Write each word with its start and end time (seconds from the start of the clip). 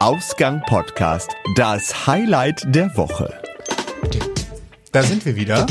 Ausgang 0.00 0.62
Podcast, 0.66 1.30
das 1.56 2.06
Highlight 2.06 2.62
der 2.74 2.94
Woche. 2.96 3.32
Da 4.92 5.02
sind 5.02 5.24
wir 5.24 5.36
wieder. 5.36 5.66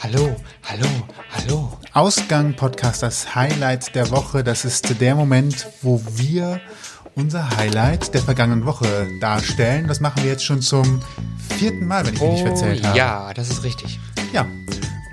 Hallo, 0.00 0.36
hallo, 0.64 0.86
hallo. 1.32 1.72
Ausgang 1.94 2.54
Podcast, 2.54 3.02
das 3.02 3.34
Highlight 3.34 3.94
der 3.94 4.10
Woche. 4.10 4.44
Das 4.44 4.64
ist 4.64 5.00
der 5.00 5.14
Moment, 5.14 5.66
wo 5.82 6.00
wir 6.14 6.60
unser 7.14 7.56
Highlight 7.56 8.14
der 8.14 8.22
vergangenen 8.22 8.64
Woche 8.66 9.08
darstellen. 9.20 9.88
Das 9.88 10.00
machen 10.00 10.22
wir 10.22 10.30
jetzt 10.30 10.44
schon 10.44 10.62
zum 10.62 11.00
vierten 11.58 11.86
Mal, 11.86 12.06
wenn 12.06 12.14
ich 12.14 12.20
mich 12.20 12.30
nicht 12.30 12.46
verzählt 12.46 12.84
habe. 12.84 12.94
Oh, 12.94 12.98
Ja, 12.98 13.34
das 13.34 13.50
ist 13.50 13.64
richtig. 13.64 13.98
Ja. 14.32 14.46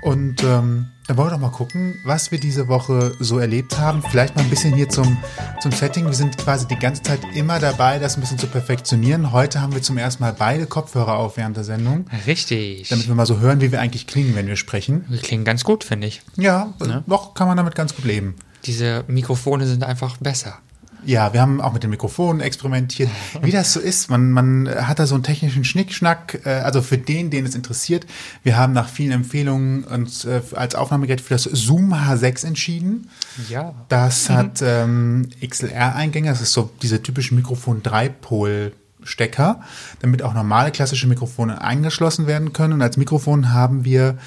Und 0.06 0.44
ähm, 0.44 0.86
dann 1.08 1.16
wollen 1.16 1.30
wir 1.30 1.32
doch 1.32 1.40
mal 1.40 1.50
gucken, 1.50 1.98
was 2.04 2.30
wir 2.30 2.38
diese 2.38 2.68
Woche 2.68 3.16
so 3.18 3.40
erlebt 3.40 3.76
haben. 3.76 4.04
Vielleicht 4.08 4.36
mal 4.36 4.42
ein 4.42 4.50
bisschen 4.50 4.72
hier 4.72 4.88
zum, 4.88 5.18
zum 5.60 5.72
Setting. 5.72 6.06
Wir 6.06 6.12
sind 6.12 6.38
quasi 6.38 6.68
die 6.68 6.76
ganze 6.76 7.02
Zeit 7.02 7.18
immer 7.34 7.58
dabei, 7.58 7.98
das 7.98 8.16
ein 8.16 8.20
bisschen 8.20 8.38
zu 8.38 8.46
perfektionieren. 8.46 9.32
Heute 9.32 9.60
haben 9.60 9.74
wir 9.74 9.82
zum 9.82 9.98
ersten 9.98 10.22
Mal 10.22 10.32
beide 10.32 10.66
Kopfhörer 10.66 11.16
auf 11.16 11.36
während 11.36 11.56
der 11.56 11.64
Sendung, 11.64 12.06
Richtig. 12.24 12.88
damit 12.88 13.08
wir 13.08 13.16
mal 13.16 13.26
so 13.26 13.40
hören, 13.40 13.60
wie 13.60 13.72
wir 13.72 13.80
eigentlich 13.80 14.06
klingen, 14.06 14.36
wenn 14.36 14.46
wir 14.46 14.54
sprechen. 14.54 15.04
Wir 15.08 15.18
klingen 15.18 15.44
ganz 15.44 15.64
gut, 15.64 15.82
finde 15.82 16.06
ich. 16.06 16.22
Ja, 16.36 16.72
doch 17.08 17.34
kann 17.34 17.48
man 17.48 17.56
damit 17.56 17.74
ganz 17.74 17.96
gut 17.96 18.04
leben. 18.04 18.36
Diese 18.64 19.02
Mikrofone 19.08 19.66
sind 19.66 19.82
einfach 19.82 20.18
besser. 20.18 20.60
Ja, 21.06 21.32
wir 21.32 21.40
haben 21.40 21.60
auch 21.60 21.72
mit 21.72 21.84
den 21.84 21.90
Mikrofonen 21.90 22.40
experimentiert. 22.40 23.08
Wie 23.42 23.52
das 23.52 23.72
so 23.72 23.80
ist, 23.80 24.10
man, 24.10 24.32
man 24.32 24.68
hat 24.68 24.98
da 24.98 25.06
so 25.06 25.14
einen 25.14 25.22
technischen 25.22 25.62
Schnickschnack, 25.64 26.40
äh, 26.44 26.50
also 26.50 26.82
für 26.82 26.98
den, 26.98 27.30
den 27.30 27.46
es 27.46 27.54
interessiert. 27.54 28.04
Wir 28.42 28.56
haben 28.56 28.72
nach 28.72 28.88
vielen 28.88 29.12
Empfehlungen 29.12 29.84
uns 29.84 30.24
äh, 30.24 30.42
als 30.54 30.74
Aufnahmegerät 30.74 31.20
für 31.20 31.34
das 31.34 31.44
Zoom 31.44 31.94
H6 31.94 32.44
entschieden. 32.44 33.08
Ja. 33.48 33.76
Das 33.88 34.28
hat 34.28 34.60
ähm, 34.62 35.28
XLR-Eingänge, 35.46 36.28
das 36.28 36.40
ist 36.40 36.52
so 36.52 36.70
diese 36.82 37.00
typischen 37.02 37.36
Mikrofon-Dreipol-Stecker, 37.36 39.60
damit 40.00 40.22
auch 40.22 40.34
normale 40.34 40.72
klassische 40.72 41.06
Mikrofone 41.06 41.62
eingeschlossen 41.62 42.26
werden 42.26 42.52
können. 42.52 42.72
Und 42.72 42.82
als 42.82 42.96
Mikrofon 42.96 43.52
haben 43.52 43.84
wir 43.84 44.18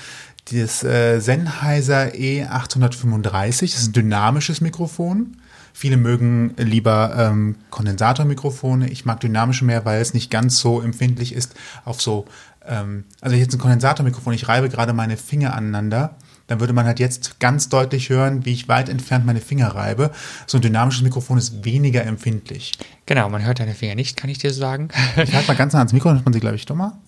das 0.52 0.86
äh, 0.86 1.20
Sennheiser 1.20 2.14
E835, 2.14 3.60
das 3.60 3.82
ist 3.82 3.90
ein 3.90 3.94
dynamisches 3.94 4.62
Mikrofon. 4.62 5.36
Viele 5.74 5.98
mögen 5.98 6.54
lieber 6.58 7.14
ähm, 7.18 7.56
Kondensatormikrofone. 7.70 8.90
Ich 8.90 9.06
mag 9.06 9.20
dynamische 9.20 9.66
mehr, 9.66 9.86
weil 9.86 10.02
es 10.02 10.14
nicht 10.14 10.32
ganz 10.32 10.60
so 10.60 10.82
empfindlich 10.82 11.34
ist 11.34 11.56
auf 11.86 12.02
so, 12.02 12.26
ähm, 12.66 13.06
also 13.22 13.36
jetzt 13.36 13.54
ein 13.54 13.60
Kondensatormikrofon, 13.60 14.34
ich 14.34 14.48
reibe 14.48 14.70
gerade 14.70 14.94
meine 14.94 15.18
Finger 15.18 15.56
aneinander, 15.56 16.16
dann 16.48 16.60
würde 16.60 16.74
man 16.74 16.86
halt 16.86 17.00
jetzt 17.00 17.40
ganz 17.40 17.70
deutlich 17.70 18.10
hören, 18.10 18.46
wie 18.46 18.54
ich 18.54 18.68
weit 18.68 18.90
entfernt 18.90 19.26
meine 19.26 19.40
Finger 19.42 19.68
reibe. 19.68 20.12
So 20.48 20.58
ein 20.58 20.62
dynamisches 20.62 21.04
Mikrofon 21.04 21.38
ist 21.38 21.64
weniger 21.64 22.04
empfindlich. 22.04 22.74
Genau, 23.06 23.30
man 23.30 23.46
hört 23.46 23.60
deine 23.60 23.76
Finger 23.76 23.96
nicht, 23.96 24.18
kann 24.18 24.30
ich 24.30 24.40
dir 24.40 24.52
sagen. 24.52 24.90
Ich 25.24 25.34
halte 25.34 25.48
mal 25.48 25.56
ganz 25.56 25.74
nah 25.74 25.80
ans 25.80 25.94
Mikro, 25.94 26.12
hört 26.12 26.26
man 26.26 26.34
sie, 26.34 26.40
glaube 26.40 26.56
ich, 26.56 26.66
dummer, 26.66 27.00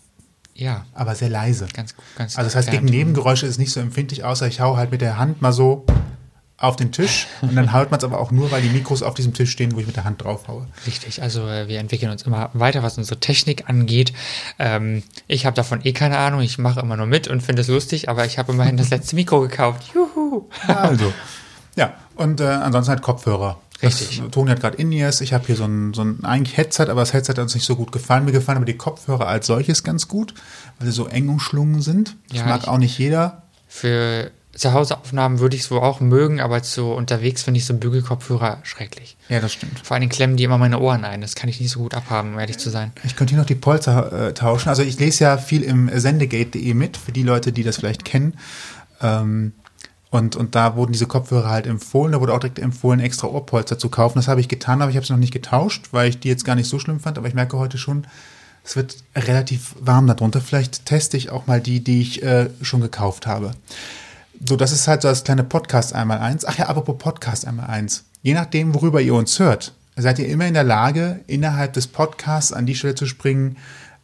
ja, 0.53 0.85
aber 0.93 1.15
sehr 1.15 1.29
leise. 1.29 1.67
ganz, 1.73 1.95
ganz. 2.15 2.37
Also 2.37 2.47
das 2.47 2.55
heißt, 2.55 2.71
gegen. 2.71 2.85
Nebengeräusche 2.85 3.45
ist 3.45 3.53
es 3.53 3.57
nicht 3.57 3.71
so 3.71 3.79
empfindlich, 3.79 4.23
außer 4.23 4.47
ich 4.47 4.59
hau 4.59 4.77
halt 4.77 4.91
mit 4.91 5.01
der 5.01 5.17
Hand 5.17 5.41
mal 5.41 5.53
so 5.53 5.85
auf 6.61 6.75
den 6.75 6.91
Tisch 6.91 7.27
und 7.41 7.55
dann 7.55 7.73
haut 7.73 7.91
man 7.91 7.97
es 7.97 8.03
aber 8.03 8.19
auch 8.19 8.31
nur, 8.31 8.51
weil 8.51 8.61
die 8.61 8.69
Mikros 8.69 9.01
auf 9.03 9.13
diesem 9.15 9.33
Tisch 9.33 9.51
stehen, 9.51 9.73
wo 9.75 9.79
ich 9.79 9.87
mit 9.87 9.95
der 9.95 10.03
Hand 10.03 10.23
drauf 10.23 10.47
haue. 10.47 10.67
Richtig, 10.85 11.21
also 11.21 11.47
äh, 11.47 11.67
wir 11.67 11.79
entwickeln 11.79 12.11
uns 12.11 12.21
immer 12.23 12.49
weiter, 12.53 12.83
was 12.83 12.97
unsere 12.97 13.19
Technik 13.19 13.67
angeht. 13.69 14.13
Ähm, 14.59 15.03
ich 15.27 15.45
habe 15.45 15.55
davon 15.55 15.79
eh 15.83 15.91
keine 15.93 16.17
Ahnung, 16.17 16.41
ich 16.41 16.57
mache 16.57 16.79
immer 16.79 16.95
nur 16.97 17.07
mit 17.07 17.27
und 17.27 17.41
finde 17.41 17.61
es 17.63 17.67
lustig, 17.67 18.09
aber 18.09 18.25
ich 18.25 18.37
habe 18.37 18.51
immerhin 18.53 18.77
das 18.77 18.89
letzte 18.91 19.15
Mikro 19.15 19.41
gekauft. 19.41 19.91
Juhu! 19.93 20.47
Also, 20.67 21.11
ja, 21.75 21.93
und 22.15 22.39
äh, 22.41 22.45
ansonsten 22.45 22.91
halt 22.91 23.01
Kopfhörer. 23.01 23.59
Richtig. 23.83 24.19
Das, 24.19 24.29
Toni 24.29 24.51
hat 24.51 24.59
gerade 24.61 24.77
In-Ears, 24.77 25.21
ich 25.21 25.33
habe 25.33 25.47
hier 25.47 25.55
so 25.55 25.63
ein, 25.65 25.95
so 25.95 26.03
ein 26.03 26.23
eigentlich 26.23 26.55
Headset, 26.55 26.83
aber 26.89 27.01
das 27.01 27.13
Headset 27.13 27.31
hat 27.31 27.39
uns 27.39 27.55
nicht 27.55 27.65
so 27.65 27.75
gut 27.75 27.91
gefallen. 27.91 28.25
Mir 28.25 28.31
gefallen 28.31 28.57
aber 28.57 28.65
die 28.67 28.77
Kopfhörer 28.77 29.27
als 29.27 29.47
solches 29.47 29.83
ganz 29.83 30.07
gut, 30.07 30.35
weil 30.77 30.85
sie 30.87 30.93
so 30.93 31.07
eng 31.07 31.29
umschlungen 31.29 31.81
sind. 31.81 32.15
Das 32.29 32.39
Ja, 32.39 32.45
mag 32.45 32.61
ich- 32.61 32.67
auch 32.67 32.77
nicht 32.77 32.99
jeder. 32.99 33.41
Für 33.67 34.29
Zuhauseaufnahmen 34.53 35.39
würde 35.39 35.55
ich 35.55 35.63
es 35.63 35.71
wohl 35.71 35.79
auch 35.79 36.01
mögen, 36.01 36.41
aber 36.41 36.61
zu 36.61 36.91
unterwegs 36.91 37.43
finde 37.43 37.59
ich 37.59 37.65
so 37.65 37.73
Bügelkopfhörer 37.73 38.59
schrecklich. 38.63 39.15
Ja, 39.29 39.39
das 39.39 39.53
stimmt. 39.53 39.79
Vor 39.79 39.95
allen 39.95 40.01
Dingen 40.01 40.11
klemmen 40.11 40.35
die 40.35 40.43
immer 40.43 40.57
meine 40.57 40.79
Ohren 40.79 41.05
ein. 41.05 41.21
Das 41.21 41.35
kann 41.35 41.49
ich 41.49 41.61
nicht 41.61 41.71
so 41.71 41.79
gut 41.79 41.93
abhaben, 41.93 42.33
um 42.33 42.39
ehrlich 42.39 42.57
zu 42.57 42.69
sein. 42.69 42.91
Ich 43.03 43.15
könnte 43.15 43.31
hier 43.31 43.39
noch 43.39 43.47
die 43.47 43.55
Polster 43.55 44.27
äh, 44.29 44.33
tauschen. 44.33 44.69
Also 44.69 44.83
ich 44.83 44.99
lese 44.99 45.23
ja 45.23 45.37
viel 45.37 45.63
im 45.63 45.89
sendegate.de 45.93 46.73
mit, 46.73 46.97
für 46.97 47.13
die 47.13 47.23
Leute, 47.23 47.53
die 47.53 47.63
das 47.63 47.77
vielleicht 47.77 48.03
kennen. 48.03 48.37
Ähm, 49.01 49.53
und, 50.09 50.35
und 50.35 50.55
da 50.55 50.75
wurden 50.75 50.91
diese 50.91 51.07
Kopfhörer 51.07 51.49
halt 51.49 51.65
empfohlen. 51.65 52.11
Da 52.11 52.19
wurde 52.19 52.33
auch 52.33 52.39
direkt 52.39 52.59
empfohlen, 52.59 52.99
extra 52.99 53.27
Ohrpolster 53.27 53.79
zu 53.79 53.87
kaufen. 53.87 54.19
Das 54.19 54.27
habe 54.27 54.41
ich 54.41 54.49
getan, 54.49 54.81
aber 54.81 54.91
ich 54.91 54.97
habe 54.97 55.05
es 55.05 55.09
noch 55.09 55.17
nicht 55.17 55.31
getauscht, 55.31 55.87
weil 55.91 56.09
ich 56.09 56.19
die 56.19 56.27
jetzt 56.27 56.43
gar 56.43 56.55
nicht 56.55 56.67
so 56.67 56.79
schlimm 56.79 56.99
fand. 56.99 57.17
Aber 57.17 57.29
ich 57.29 57.33
merke 57.33 57.57
heute 57.57 57.77
schon, 57.77 58.05
es 58.65 58.75
wird 58.75 58.97
relativ 59.15 59.75
warm 59.79 60.07
darunter. 60.07 60.41
Vielleicht 60.41 60.85
teste 60.85 61.15
ich 61.15 61.29
auch 61.29 61.47
mal 61.47 61.61
die, 61.61 61.81
die 61.81 62.01
ich 62.01 62.21
äh, 62.21 62.49
schon 62.61 62.81
gekauft 62.81 63.25
habe. 63.25 63.53
So, 64.47 64.55
das 64.55 64.71
ist 64.71 64.87
halt 64.87 65.03
so 65.03 65.07
das 65.07 65.23
kleine 65.23 65.43
Podcast 65.43 65.93
einmal 65.93 66.17
eins. 66.17 66.45
Ach 66.45 66.57
ja, 66.57 66.67
apropos 66.67 66.97
Podcast 66.97 67.45
einmal 67.45 67.67
eins. 67.67 68.05
Je 68.23 68.33
nachdem, 68.33 68.73
worüber 68.73 68.99
ihr 68.99 69.13
uns 69.13 69.37
hört, 69.37 69.73
seid 69.95 70.17
ihr 70.17 70.27
immer 70.27 70.47
in 70.47 70.55
der 70.55 70.63
Lage, 70.63 71.19
innerhalb 71.27 71.73
des 71.73 71.85
Podcasts 71.87 72.51
an 72.51 72.65
die 72.65 72.73
Stelle 72.73 72.95
zu 72.95 73.05
springen, 73.05 73.57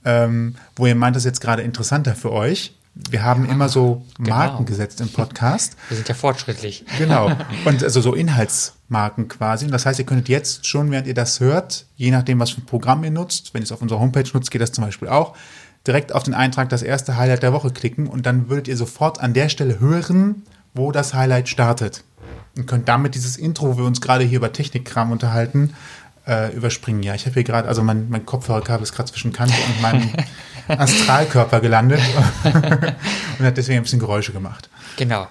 ähm, 0.06 0.56
wo 0.76 0.86
ihr 0.86 0.94
meint, 0.94 1.16
das 1.16 1.22
ist 1.24 1.28
jetzt 1.28 1.42
gerade 1.42 1.64
interessanter 1.64 2.14
für 2.14 2.32
euch. 2.32 2.76
Wir 3.10 3.24
haben 3.24 3.50
immer 3.50 3.68
so 3.68 4.06
Marken 4.20 4.58
genau. 4.58 4.64
gesetzt 4.64 5.02
im 5.02 5.10
Podcast. 5.10 5.76
Wir 5.90 5.98
sind 5.98 6.08
ja 6.08 6.16
fortschrittlich. 6.16 6.86
Genau. 7.00 7.32
Und 7.66 7.84
also 7.84 8.00
so 8.02 8.14
Inhaltsmarken 8.14 9.28
quasi. 9.28 9.66
Und 9.66 9.72
das 9.72 9.88
heißt, 9.88 9.98
ihr 9.98 10.06
könntet 10.06 10.30
jetzt 10.30 10.68
schon, 10.68 10.92
während 10.92 11.08
ihr 11.08 11.14
das 11.16 11.40
hört, 11.40 11.86
je 11.96 12.12
nachdem, 12.12 12.40
was 12.40 12.52
für 12.52 12.62
ein 12.62 12.66
Programm 12.66 13.04
ihr 13.04 13.12
nutzt, 13.12 13.54
wenn 13.54 13.62
ihr 13.62 13.66
es 13.66 13.72
auf 13.72 13.82
unserer 13.82 14.00
Homepage 14.00 14.30
nutzt, 14.34 14.52
geht 14.52 14.62
das 14.62 14.72
zum 14.72 14.84
Beispiel 14.84 15.08
auch, 15.08 15.36
direkt 15.86 16.14
auf 16.14 16.24
den 16.24 16.34
Eintrag 16.34 16.70
das 16.70 16.82
erste 16.82 17.18
Highlight 17.18 17.44
der 17.44 17.54
Woche 17.54 17.72
klicken 17.72 18.08
und 18.08 18.26
dann 18.26 18.50
würdet 18.50 18.68
ihr 18.68 18.78
sofort 18.78 19.20
an 19.20 19.34
der 19.34 19.50
Stelle 19.50 19.80
hören, 19.80 20.44
wo 20.74 20.92
das 20.92 21.14
Highlight 21.14 21.50
startet. 21.50 22.04
Und 22.56 22.66
könnt 22.66 22.90
damit 22.90 23.16
dieses 23.16 23.38
Intro, 23.38 23.74
wo 23.74 23.78
wir 23.78 23.86
uns 23.86 24.02
gerade 24.02 24.24
hier 24.24 24.38
über 24.38 24.52
Technikkram 24.52 25.12
unterhalten, 25.12 25.74
äh, 26.28 26.54
überspringen. 26.54 27.04
Ja, 27.04 27.16
ich 27.16 27.26
habe 27.26 27.36
hier 27.36 27.44
gerade, 27.44 27.68
also 27.68 27.84
mein, 27.84 28.10
mein 28.10 28.26
Kopfhörerkabel 28.26 28.84
ist 28.84 28.94
gerade 28.94 29.10
zwischen 29.10 29.32
Kante 29.32 29.56
und 29.68 29.82
meinem 29.82 30.10
Astralkörper 30.68 31.62
gelandet 31.62 32.02
und 32.44 33.46
hat 33.46 33.58
deswegen 33.58 33.78
ein 33.78 33.84
bisschen 33.84 34.00
Geräusche 34.00 34.34
gemacht. 34.34 34.70
Genau. 34.98 35.28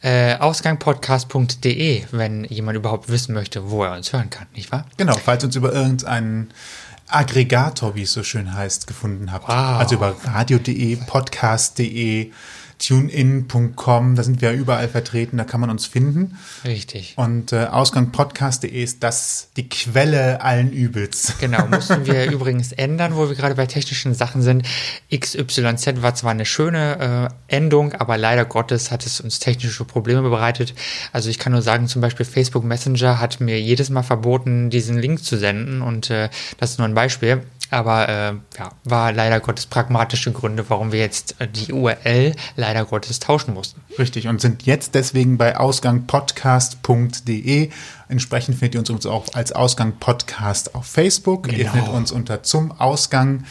Äh, 0.00 0.36
Ausgangpodcast.de, 0.36 2.04
wenn 2.12 2.44
jemand 2.44 2.76
überhaupt 2.76 3.08
wissen 3.08 3.34
möchte, 3.34 3.70
wo 3.70 3.84
er 3.84 3.94
uns 3.94 4.12
hören 4.12 4.30
kann, 4.30 4.46
nicht 4.54 4.70
wahr? 4.72 4.86
Genau, 4.96 5.16
falls 5.16 5.44
uns 5.44 5.56
über 5.56 5.72
irgendeinen 5.72 6.50
Aggregator, 7.14 7.94
wie 7.94 8.02
es 8.02 8.12
so 8.12 8.22
schön 8.22 8.52
heißt, 8.54 8.86
gefunden 8.86 9.32
habt. 9.32 9.48
Wow. 9.48 9.80
Also 9.80 9.94
über 9.96 10.14
radio.de, 10.24 10.96
podcast.de, 11.06 12.32
tunein.com, 12.86 14.16
da 14.16 14.22
sind 14.22 14.40
wir 14.40 14.52
ja 14.52 14.58
überall 14.58 14.88
vertreten, 14.88 15.36
da 15.36 15.44
kann 15.44 15.60
man 15.60 15.70
uns 15.70 15.86
finden. 15.86 16.36
Richtig. 16.64 17.14
Und 17.16 17.52
äh, 17.52 17.66
ausgangpodcast.de 17.66 18.70
ist 18.70 19.02
das 19.02 19.48
die 19.56 19.68
Quelle 19.68 20.40
allen 20.42 20.72
Übels. 20.72 21.34
Genau, 21.40 21.66
mussten 21.66 22.06
wir 22.06 22.30
übrigens 22.32 22.72
ändern, 22.72 23.14
wo 23.14 23.28
wir 23.28 23.36
gerade 23.36 23.54
bei 23.54 23.66
technischen 23.66 24.14
Sachen 24.14 24.42
sind. 24.42 24.66
XYZ 25.14 26.02
war 26.02 26.14
zwar 26.14 26.32
eine 26.32 26.44
schöne 26.44 27.30
äh, 27.48 27.54
Endung, 27.56 27.92
aber 27.92 28.18
leider 28.18 28.44
Gottes 28.44 28.90
hat 28.90 29.06
es 29.06 29.20
uns 29.20 29.38
technische 29.38 29.84
Probleme 29.84 30.22
bereitet. 30.22 30.74
Also 31.12 31.30
ich 31.30 31.38
kann 31.38 31.52
nur 31.52 31.62
sagen, 31.62 31.86
zum 31.86 32.02
Beispiel 32.02 32.26
Facebook 32.26 32.64
Messenger 32.64 33.20
hat 33.20 33.40
mir 33.40 33.60
jedes 33.60 33.90
Mal 33.90 34.02
verboten, 34.02 34.70
diesen 34.70 34.98
Link 34.98 35.22
zu 35.24 35.38
senden 35.38 35.82
und 35.82 36.10
äh, 36.10 36.30
das 36.58 36.72
ist 36.72 36.78
nur 36.78 36.88
ein 36.88 36.94
Beispiel. 36.94 37.42
Aber 37.72 38.08
äh, 38.08 38.34
ja, 38.58 38.70
war 38.84 39.10
leider 39.12 39.40
Gottes 39.40 39.66
pragmatische 39.66 40.30
Gründe, 40.30 40.64
warum 40.68 40.92
wir 40.92 41.00
jetzt 41.00 41.34
äh, 41.40 41.48
die 41.48 41.72
URL 41.72 42.36
leider 42.54 42.84
Gottes 42.84 43.18
tauschen 43.18 43.54
mussten. 43.54 43.80
Richtig, 43.98 44.28
und 44.28 44.40
sind 44.42 44.64
jetzt 44.66 44.94
deswegen 44.94 45.38
bei 45.38 45.56
ausgangpodcast.de. 45.56 47.70
Entsprechend 48.08 48.58
findet 48.58 48.88
ihr 48.88 48.94
uns 48.94 49.06
auch 49.06 49.26
als 49.34 49.52
Ausgang 49.52 49.94
Podcast 49.98 50.74
auf 50.74 50.84
Facebook. 50.86 51.50
Ihr 51.50 51.58
Genau. 51.58 51.72
findet 51.72 51.92
uns 51.94 52.12
unter 52.12 52.42
zum 52.42 52.72
Ausgang 52.72 53.44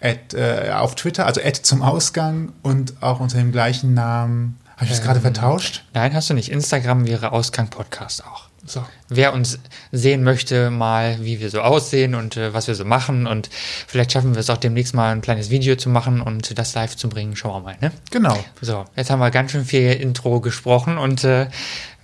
at, 0.00 0.34
äh, 0.34 0.72
auf 0.74 0.94
Twitter, 0.96 1.26
also 1.26 1.40
at 1.40 1.56
zum 1.56 1.82
Ausgang 1.82 2.52
und 2.62 3.00
auch 3.02 3.20
unter 3.20 3.38
dem 3.38 3.52
gleichen 3.52 3.94
Namen. 3.94 4.58
Habe 4.74 4.86
ich 4.86 4.90
das 4.90 5.02
gerade 5.02 5.20
vertauscht? 5.20 5.84
Nein, 5.94 6.12
hast 6.14 6.28
du 6.30 6.34
nicht. 6.34 6.50
Instagram 6.50 7.06
wäre 7.06 7.30
Ausgang 7.32 7.68
Podcast 7.68 8.24
auch. 8.24 8.49
So. 8.66 8.84
Wer 9.08 9.32
uns 9.32 9.58
sehen 9.90 10.22
möchte, 10.22 10.70
mal 10.70 11.18
wie 11.20 11.40
wir 11.40 11.50
so 11.50 11.62
aussehen 11.62 12.14
und 12.14 12.36
äh, 12.36 12.52
was 12.52 12.68
wir 12.68 12.74
so 12.74 12.84
machen 12.84 13.26
und 13.26 13.48
vielleicht 13.50 14.12
schaffen 14.12 14.34
wir 14.34 14.40
es 14.40 14.50
auch 14.50 14.58
demnächst 14.58 14.94
mal 14.94 15.12
ein 15.12 15.22
kleines 15.22 15.50
Video 15.50 15.76
zu 15.76 15.88
machen 15.88 16.20
und 16.20 16.58
das 16.58 16.74
live 16.74 16.96
zu 16.96 17.08
bringen, 17.08 17.36
schauen 17.36 17.62
wir 17.62 17.72
mal, 17.72 17.76
ne? 17.80 17.92
Genau. 18.10 18.38
So, 18.60 18.84
jetzt 18.96 19.10
haben 19.10 19.18
wir 19.18 19.30
ganz 19.30 19.52
schön 19.52 19.64
viel 19.64 19.92
Intro 19.92 20.40
gesprochen 20.40 20.98
und 20.98 21.24
äh, 21.24 21.46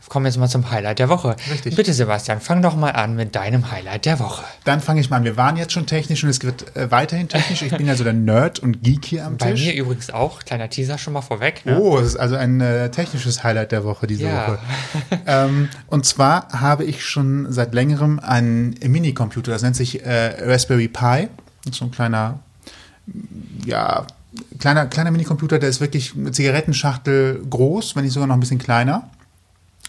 kommen 0.08 0.24
wir 0.24 0.30
jetzt 0.30 0.38
mal 0.38 0.48
zum 0.48 0.70
Highlight 0.70 0.98
der 0.98 1.08
Woche. 1.08 1.36
Richtig. 1.50 1.74
Bitte, 1.76 1.92
Sebastian, 1.92 2.40
fang 2.40 2.62
doch 2.62 2.76
mal 2.76 2.90
an 2.90 3.16
mit 3.16 3.34
deinem 3.34 3.70
Highlight 3.70 4.04
der 4.04 4.18
Woche. 4.20 4.44
Dann 4.64 4.80
fange 4.80 5.00
ich 5.00 5.10
mal 5.10 5.16
an. 5.18 5.24
Wir 5.24 5.36
waren 5.36 5.56
jetzt 5.56 5.72
schon 5.72 5.86
technisch 5.86 6.22
und 6.22 6.30
es 6.30 6.42
wird 6.42 6.76
äh, 6.76 6.90
weiterhin 6.90 7.28
technisch. 7.28 7.62
Ich 7.62 7.76
bin 7.76 7.86
ja 7.86 7.96
so 7.96 8.04
der 8.04 8.12
Nerd 8.12 8.58
und 8.60 8.82
Geek 8.82 9.04
hier 9.04 9.26
am 9.26 9.36
Bei 9.36 9.50
Tisch. 9.52 9.64
mir 9.64 9.74
übrigens 9.74 10.10
auch. 10.10 10.40
Kleiner 10.44 10.70
Teaser 10.70 10.98
schon 10.98 11.12
mal 11.12 11.22
vorweg. 11.22 11.66
Ne? 11.66 11.78
Oh, 11.78 11.98
es 11.98 12.06
ist 12.08 12.16
also 12.16 12.36
ein 12.36 12.60
äh, 12.60 12.90
technisches 12.90 13.42
Highlight 13.42 13.72
der 13.72 13.84
Woche 13.84 14.06
diese 14.06 14.24
Ja. 14.24 14.48
Woche. 14.48 14.58
ähm, 15.26 15.68
und 15.88 16.06
zwar 16.06 16.48
habe 16.52 16.84
ich 16.84 17.04
schon 17.04 17.52
seit 17.52 17.74
längerem 17.74 18.18
einen 18.20 18.76
Minicomputer, 18.86 19.50
das 19.52 19.62
nennt 19.62 19.76
sich 19.76 20.04
äh, 20.04 20.44
Raspberry 20.44 20.88
Pi. 20.88 21.28
So 21.72 21.86
ein 21.86 21.90
kleiner, 21.90 22.38
ja, 23.64 24.06
kleiner, 24.58 24.86
kleiner 24.86 25.10
Minicomputer, 25.10 25.58
der 25.58 25.68
ist 25.68 25.80
wirklich 25.80 26.14
eine 26.16 26.30
Zigarettenschachtel 26.32 27.42
groß, 27.48 27.96
wenn 27.96 28.04
nicht 28.04 28.12
sogar 28.12 28.26
noch 28.28 28.36
ein 28.36 28.40
bisschen 28.40 28.58
kleiner. 28.58 29.10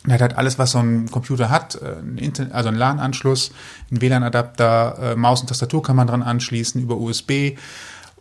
Der 0.08 0.16
hat 0.16 0.22
halt 0.22 0.38
alles, 0.38 0.58
was 0.58 0.72
so 0.72 0.80
ein 0.80 1.12
Computer 1.12 1.50
hat, 1.50 1.76
äh, 1.76 2.00
ein 2.00 2.52
also 2.52 2.70
einen 2.70 2.78
LAN-Anschluss, 2.78 3.52
einen 3.92 4.02
WLAN-Adapter, 4.02 5.12
äh, 5.12 5.16
Maus 5.16 5.42
und 5.42 5.48
Tastatur 5.48 5.84
kann 5.84 5.96
man 5.96 6.08
dran 6.08 6.24
anschließen 6.24 6.82
über 6.82 6.98
USB. 6.98 7.58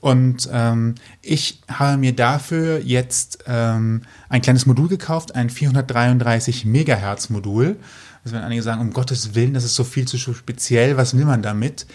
Und 0.00 0.48
ähm, 0.52 0.94
ich 1.22 1.62
habe 1.68 1.96
mir 1.96 2.14
dafür 2.14 2.80
jetzt 2.80 3.44
ähm, 3.46 4.02
ein 4.28 4.42
kleines 4.42 4.66
Modul 4.66 4.88
gekauft, 4.88 5.34
ein 5.34 5.48
433 5.48 6.64
Megahertz 6.64 7.30
Modul. 7.30 7.76
Also 8.22 8.36
wenn 8.36 8.42
einige 8.42 8.62
sagen, 8.62 8.80
um 8.80 8.92
Gottes 8.92 9.34
Willen, 9.34 9.54
das 9.54 9.64
ist 9.64 9.74
so 9.74 9.84
viel 9.84 10.06
zu 10.06 10.18
speziell, 10.18 10.96
was 10.96 11.16
will 11.16 11.24
man 11.24 11.42
damit? 11.42 11.86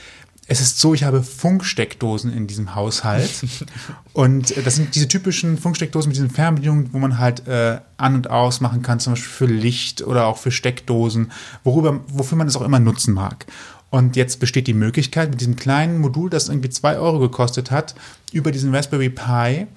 Es 0.52 0.60
ist 0.60 0.82
so, 0.82 0.94
ich 0.94 1.06
habe 1.06 1.24
Funksteckdosen 1.24 2.34
in 2.34 2.46
diesem 2.46 2.76
Haushalt. 2.76 3.32
und 4.14 4.52
äh, 4.58 4.62
das 4.62 4.76
sind 4.76 4.94
diese 4.96 5.08
typischen 5.08 5.58
Funksteckdosen 5.58 6.10
mit 6.10 6.18
diesen 6.18 6.30
Fernbedienungen, 6.30 6.92
wo 6.92 7.00
man 7.00 7.20
halt 7.20 7.48
äh, 7.48 7.80
an- 7.96 8.16
und 8.16 8.30
aus 8.30 8.60
machen 8.60 8.82
kann, 8.82 9.00
zum 9.00 9.14
Beispiel 9.14 9.32
für 9.32 9.46
Licht 9.46 10.02
oder 10.02 10.26
auch 10.26 10.38
für 10.38 10.52
Steckdosen, 10.52 11.32
worüber, 11.64 12.02
wofür 12.10 12.38
man 12.38 12.50
es 12.50 12.58
auch 12.58 12.64
immer 12.64 12.82
nutzen 12.82 13.14
mag. 13.14 13.46
Und 13.92 14.18
jetzt 14.18 14.42
besteht 14.42 14.68
die 14.68 14.74
Möglichkeit, 14.74 15.30
mit 15.30 15.40
diesem 15.40 15.56
kleinen 15.56 16.00
Modul, 16.00 16.30
das 16.30 16.50
irgendwie 16.50 16.70
zwei 16.70 16.98
Euro 16.98 17.20
gekostet 17.20 17.72
hat, 17.72 17.96
über 18.34 18.52
diesen 18.52 18.76
Raspberry 18.76 19.10
Pi 19.10 19.68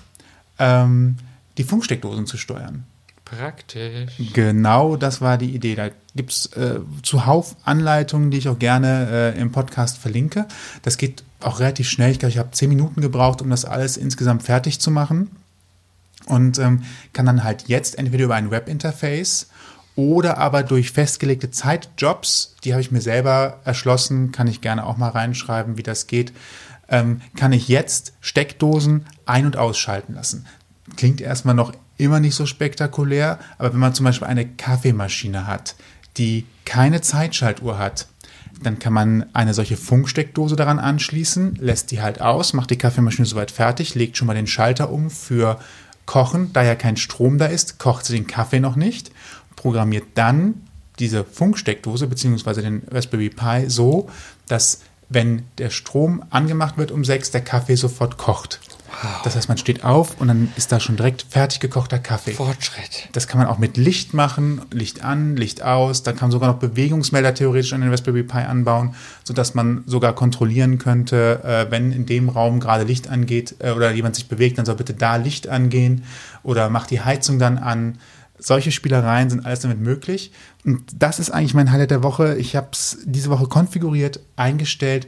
ähm, 0.59 1.19
die 1.57 1.63
Funksteckdosen 1.63 2.27
zu 2.27 2.37
steuern. 2.37 2.83
Praktisch. 3.25 4.13
Genau 4.33 4.97
das 4.97 5.21
war 5.21 5.39
die 5.39 5.55
Idee. 5.55 5.75
Da 5.75 5.89
gibt 6.15 6.33
es 6.33 6.47
äh, 6.53 6.81
zuhauf 7.03 7.57
Anleitungen, 7.65 8.31
die 8.31 8.39
ich 8.39 8.49
auch 8.49 8.59
gerne 8.59 9.09
äh, 9.35 9.41
im 9.41 9.51
Podcast 9.51 9.99
verlinke. 9.99 10.47
Das 10.83 10.99
geht 10.99 11.25
auch 11.41 11.61
relativ 11.61 11.89
schnell. 11.89 12.11
Ich 12.11 12.19
glaube, 12.19 12.31
ich 12.31 12.39
habe 12.39 12.51
zehn 12.53 12.69
Minuten 12.69 13.01
gebraucht, 13.01 13.43
um 13.43 13.51
das 13.51 13.65
alles 13.65 13.97
insgesamt 13.97 14.43
fertig 14.43 14.81
zu 14.81 14.91
machen. 14.91 15.31
Und 16.27 16.59
ähm, 16.59 16.85
kann 17.13 17.27
dann 17.27 17.45
halt 17.45 17.69
jetzt 17.69 17.99
entweder 17.99 18.25
über 18.25 18.35
ein 18.35 18.51
Webinterface 18.51 19.49
oder 19.97 20.39
aber 20.39 20.63
durch 20.63 20.91
festgelegte 20.91 21.51
Zeitjobs, 21.51 22.57
die 22.65 22.73
habe 22.73 22.81
ich 22.81 22.91
mir 22.91 23.01
selber 23.01 23.61
erschlossen, 23.65 24.33
kann 24.33 24.49
ich 24.49 24.61
gerne 24.61 24.87
auch 24.87 24.97
mal 24.97 25.11
reinschreiben, 25.11 25.77
wie 25.77 25.83
das 25.83 26.07
geht, 26.07 26.33
ähm, 26.89 27.21
kann 27.37 27.53
ich 27.53 27.69
jetzt 27.69 28.15
Steckdosen 28.21 29.07
ein- 29.27 29.47
und 29.47 29.57
ausschalten 29.57 30.15
lassen. 30.15 30.47
Klingt 30.97 31.21
erstmal 31.21 31.55
noch 31.55 31.73
immer 31.97 32.21
nicht 32.21 32.35
so 32.35 32.47
spektakulär, 32.47 33.39
aber 33.59 33.73
wenn 33.73 33.81
man 33.81 33.95
zum 33.95 34.05
Beispiel 34.05 34.29
eine 34.29 34.47
Kaffeemaschine 34.47 35.47
hat, 35.47 35.75
die 36.17 36.47
keine 36.65 37.01
Zeitschaltuhr 37.01 37.79
hat, 37.79 38.07
dann 38.63 38.79
kann 38.79 38.93
man 38.93 39.27
eine 39.33 39.55
solche 39.55 39.77
Funksteckdose 39.77 40.57
daran 40.57 40.79
anschließen, 40.79 41.57
lässt 41.57 41.91
die 41.91 42.01
halt 42.01 42.21
aus, 42.21 42.53
macht 42.53 42.71
die 42.71 42.79
Kaffeemaschine 42.79 43.27
soweit 43.27 43.51
fertig, 43.51 43.95
legt 43.95 44.17
schon 44.17 44.27
mal 44.27 44.35
den 44.35 44.47
Schalter 44.47 44.91
um 44.91 45.11
für 45.11 45.59
Kochen, 46.07 46.53
da 46.53 46.63
ja 46.63 46.75
kein 46.75 46.97
Strom 46.97 47.39
da 47.39 47.47
ist, 47.47 47.79
kocht 47.79 48.05
sie 48.05 48.15
den 48.15 48.27
Kaffee 48.27 48.61
noch 48.61 48.77
nicht, 48.77 49.11
programmiert 49.57 50.05
dann 50.15 50.55
diese 50.99 51.25
Funksteckdose 51.25 52.07
bzw. 52.07 52.63
den 52.63 52.83
Raspberry 52.91 53.31
Pi 53.31 53.69
so, 53.69 54.09
dass 54.47 54.81
wenn 55.09 55.43
der 55.59 55.71
Strom 55.71 56.25
angemacht 56.31 56.79
wird 56.79 56.91
um 56.91 57.05
sechs, 57.05 57.31
der 57.31 57.43
Kaffee 57.43 57.77
sofort 57.77 58.17
kocht. 58.17 58.61
Das 59.23 59.37
heißt, 59.37 59.49
man 59.49 59.59
steht 59.59 59.85
auf 59.85 60.21
und 60.21 60.29
dann 60.29 60.53
ist 60.57 60.73
da 60.73 60.81
schon 60.81 60.97
direkt 60.97 61.27
fertig 61.29 61.61
gekochter 61.61 61.99
Kaffee. 61.99 62.33
Fortschritt. 62.33 63.09
Das 63.13 63.27
kann 63.27 63.39
man 63.39 63.49
auch 63.49 63.59
mit 63.59 63.77
Licht 63.77 64.15
machen, 64.15 64.63
Licht 64.71 65.03
an, 65.05 65.37
Licht 65.37 65.63
aus. 65.63 66.03
Da 66.03 66.13
kann 66.13 66.29
man 66.29 66.31
sogar 66.31 66.53
noch 66.53 66.59
Bewegungsmelder 66.59 67.35
theoretisch 67.35 67.73
an 67.73 67.81
den 67.81 67.91
Raspberry 67.91 68.23
Pi 68.23 68.39
anbauen, 68.39 68.95
sodass 69.25 69.55
man 69.55 69.85
sogar 69.87 70.15
kontrollieren 70.15 70.79
könnte, 70.79 71.41
äh, 71.45 71.71
wenn 71.71 71.93
in 71.93 72.07
dem 72.07 72.29
Raum 72.29 72.61
gerade 72.61 72.85
Licht 72.85 73.09
angeht 73.09 73.57
äh, 73.59 73.73
oder 73.73 73.93
jemand 73.93 74.15
sich 74.17 74.29
bewegt, 74.29 74.59
dann 74.59 74.65
soll 74.65 74.77
bitte 74.77 74.95
da 74.95 75.17
Licht 75.17 75.49
angehen 75.49 76.05
oder 76.43 76.69
macht 76.69 76.91
die 76.91 77.01
Heizung 77.01 77.39
dann 77.39 77.59
an. 77.59 77.99
Solche 78.45 78.73
Spielereien 78.73 79.31
sind 79.31 79.47
alles 79.47 79.61
damit 79.61 79.81
möglich. 79.81 80.31
Und 80.67 80.83
das 80.99 81.19
ist 81.19 81.31
eigentlich 81.31 81.55
mein 81.55 81.73
Highlight 81.73 81.91
der 81.91 82.03
Woche. 82.03 82.37
Ich 82.37 82.57
habe 82.57 82.69
es 82.73 82.99
diese 83.07 83.31
Woche 83.31 83.47
konfiguriert, 83.47 84.21
eingestellt 84.37 85.07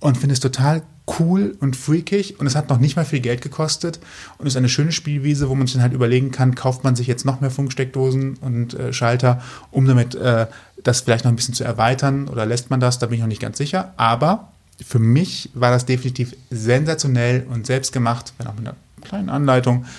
und 0.00 0.18
finde 0.18 0.32
es 0.32 0.40
total 0.40 0.82
cool 1.20 1.56
und 1.60 1.76
freakig. 1.76 2.40
Und 2.40 2.48
es 2.48 2.56
hat 2.56 2.70
noch 2.70 2.78
nicht 2.78 2.96
mal 2.96 3.04
viel 3.04 3.20
Geld 3.20 3.40
gekostet. 3.40 4.00
Und 4.36 4.48
ist 4.48 4.56
eine 4.56 4.68
schöne 4.68 4.90
Spielwiese, 4.90 5.48
wo 5.48 5.54
man 5.54 5.68
sich 5.68 5.74
dann 5.74 5.82
halt 5.82 5.92
überlegen 5.92 6.32
kann, 6.32 6.56
kauft 6.56 6.82
man 6.82 6.96
sich 6.96 7.06
jetzt 7.06 7.24
noch 7.24 7.40
mehr 7.40 7.52
Funksteckdosen 7.52 8.38
und 8.38 8.74
äh, 8.74 8.92
Schalter, 8.92 9.40
um 9.70 9.86
damit 9.86 10.16
äh, 10.16 10.48
das 10.82 11.02
vielleicht 11.02 11.24
noch 11.24 11.30
ein 11.30 11.36
bisschen 11.36 11.54
zu 11.54 11.62
erweitern? 11.62 12.26
Oder 12.26 12.46
lässt 12.46 12.70
man 12.70 12.80
das, 12.80 12.98
da 12.98 13.06
bin 13.06 13.14
ich 13.14 13.20
noch 13.20 13.28
nicht 13.28 13.40
ganz 13.40 13.58
sicher, 13.58 13.94
aber 13.96 14.48
für 14.84 14.98
mich 14.98 15.50
war 15.54 15.70
das 15.70 15.86
definitiv 15.86 16.34
sensationell 16.50 17.46
und 17.48 17.64
selbst 17.64 17.92
gemacht, 17.92 18.32
wenn 18.38 18.48
auch 18.48 18.54
mit 18.54 18.66
einer 18.66 18.76
kleinen 19.02 19.28
Anleitung. 19.28 19.84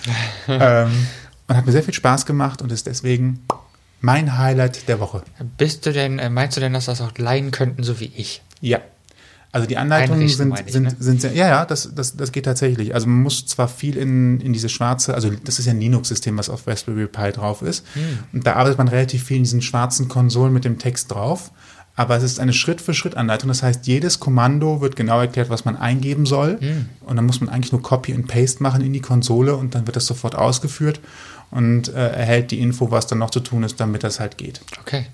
Ähm, 0.46 0.90
und 1.48 1.56
hat 1.56 1.66
mir 1.66 1.72
sehr 1.72 1.82
viel 1.82 1.94
Spaß 1.94 2.26
gemacht 2.26 2.62
und 2.62 2.72
ist 2.72 2.86
deswegen 2.86 3.44
mein 4.00 4.38
Highlight 4.38 4.88
der 4.88 5.00
Woche. 5.00 5.22
Bist 5.56 5.86
du 5.86 5.92
denn, 5.92 6.18
äh, 6.18 6.30
meinst 6.30 6.56
du 6.56 6.60
denn, 6.60 6.72
dass 6.72 6.86
das 6.86 7.00
auch 7.00 7.16
leihen 7.16 7.50
könnten, 7.50 7.82
so 7.82 8.00
wie 8.00 8.12
ich? 8.16 8.42
Ja. 8.60 8.80
Also 9.54 9.68
die 9.68 9.76
Anleitungen 9.76 10.28
sind, 10.28 10.58
ich, 10.66 10.72
sind, 10.72 10.82
ne? 10.82 10.96
sind 10.98 11.20
sehr, 11.20 11.32
ja, 11.32 11.46
ja, 11.46 11.64
das, 11.64 11.94
das, 11.94 12.16
das 12.16 12.32
geht 12.32 12.44
tatsächlich. 12.44 12.92
Also 12.92 13.06
man 13.06 13.22
muss 13.22 13.46
zwar 13.46 13.68
viel 13.68 13.96
in, 13.96 14.40
in 14.40 14.52
diese 14.52 14.68
schwarze, 14.68 15.14
also 15.14 15.30
das 15.30 15.60
ist 15.60 15.66
ja 15.66 15.72
ein 15.72 15.80
Linux-System, 15.80 16.36
was 16.36 16.50
auf 16.50 16.66
Raspberry 16.66 17.06
Pi 17.06 17.30
drauf 17.30 17.62
ist. 17.62 17.86
Hm. 17.94 18.18
Und 18.32 18.46
da 18.46 18.54
arbeitet 18.54 18.78
man 18.78 18.88
relativ 18.88 19.22
viel 19.22 19.36
in 19.36 19.44
diesen 19.44 19.62
schwarzen 19.62 20.08
Konsolen 20.08 20.52
mit 20.52 20.64
dem 20.64 20.80
Text 20.80 21.12
drauf. 21.12 21.52
Aber 21.96 22.16
es 22.16 22.24
ist 22.24 22.40
eine 22.40 22.52
Schritt-für-Schritt-Anleitung. 22.52 23.48
Das 23.48 23.62
heißt, 23.62 23.86
jedes 23.86 24.18
Kommando 24.18 24.80
wird 24.80 24.96
genau 24.96 25.20
erklärt, 25.20 25.48
was 25.48 25.64
man 25.64 25.76
eingeben 25.76 26.26
soll. 26.26 26.58
Hm. 26.60 26.86
Und 27.00 27.16
dann 27.16 27.24
muss 27.24 27.40
man 27.40 27.48
eigentlich 27.48 27.70
nur 27.70 27.82
Copy 27.82 28.14
und 28.14 28.26
Paste 28.26 28.62
machen 28.62 28.82
in 28.82 28.92
die 28.92 29.00
Konsole 29.00 29.54
und 29.54 29.74
dann 29.74 29.86
wird 29.86 29.96
das 29.96 30.06
sofort 30.06 30.34
ausgeführt 30.34 31.00
und 31.50 31.88
äh, 31.88 32.10
erhält 32.10 32.50
die 32.50 32.60
Info, 32.60 32.90
was 32.90 33.06
dann 33.06 33.18
noch 33.18 33.30
zu 33.30 33.40
tun 33.40 33.62
ist, 33.62 33.78
damit 33.78 34.02
das 34.02 34.18
halt 34.18 34.38
geht. 34.38 34.60
Okay. 34.80 35.06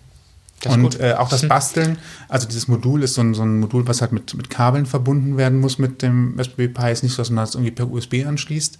Das 0.62 0.74
Und 0.74 1.00
äh, 1.00 1.14
auch 1.14 1.28
das 1.28 1.46
Basteln, 1.48 1.98
also 2.28 2.46
dieses 2.46 2.68
Modul 2.68 3.02
ist 3.02 3.14
so 3.14 3.20
ein, 3.20 3.34
so 3.34 3.42
ein 3.42 3.60
Modul, 3.60 3.86
was 3.86 4.00
halt 4.00 4.12
mit, 4.12 4.34
mit 4.34 4.48
Kabeln 4.48 4.86
verbunden 4.86 5.36
werden 5.36 5.60
muss 5.60 5.78
mit 5.78 6.02
dem 6.02 6.34
Raspberry 6.38 6.68
Pi. 6.68 6.90
Ist 6.90 7.02
nicht 7.02 7.12
so, 7.12 7.22
dass 7.22 7.30
man 7.30 7.44
das 7.44 7.54
irgendwie 7.54 7.72
per 7.72 7.90
USB 7.90 8.26
anschließt. 8.26 8.78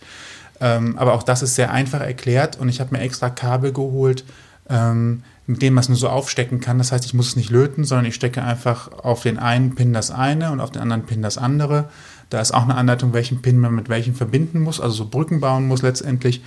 Ähm, 0.60 0.98
aber 0.98 1.14
auch 1.14 1.22
das 1.22 1.42
ist 1.42 1.54
sehr 1.54 1.70
einfach 1.70 2.00
erklärt 2.00 2.58
und 2.58 2.68
ich 2.68 2.80
habe 2.80 2.94
mir 2.94 3.00
extra 3.00 3.30
Kabel 3.30 3.72
geholt, 3.72 4.24
ähm, 4.68 5.22
mit 5.50 5.62
denen 5.62 5.74
man 5.74 5.82
es 5.82 5.88
nur 5.88 5.98
so 5.98 6.08
aufstecken 6.08 6.60
kann. 6.60 6.78
Das 6.78 6.92
heißt, 6.92 7.04
ich 7.04 7.14
muss 7.14 7.28
es 7.28 7.36
nicht 7.36 7.50
löten, 7.50 7.84
sondern 7.84 8.06
ich 8.06 8.14
stecke 8.14 8.42
einfach 8.42 8.92
auf 8.92 9.22
den 9.22 9.38
einen 9.38 9.74
Pin 9.74 9.92
das 9.92 10.10
eine 10.10 10.52
und 10.52 10.60
auf 10.60 10.70
den 10.70 10.80
anderen 10.80 11.04
Pin 11.04 11.22
das 11.22 11.38
andere. 11.38 11.88
Da 12.30 12.40
ist 12.40 12.52
auch 12.52 12.62
eine 12.62 12.76
Anleitung, 12.76 13.12
welchen 13.12 13.42
Pin 13.42 13.58
man 13.58 13.74
mit 13.74 13.88
welchem 13.88 14.14
verbinden 14.14 14.60
muss, 14.60 14.80
also 14.80 14.94
so 14.94 15.06
Brücken 15.06 15.40
bauen 15.40 15.66
muss 15.66 15.82
letztendlich. 15.82 16.42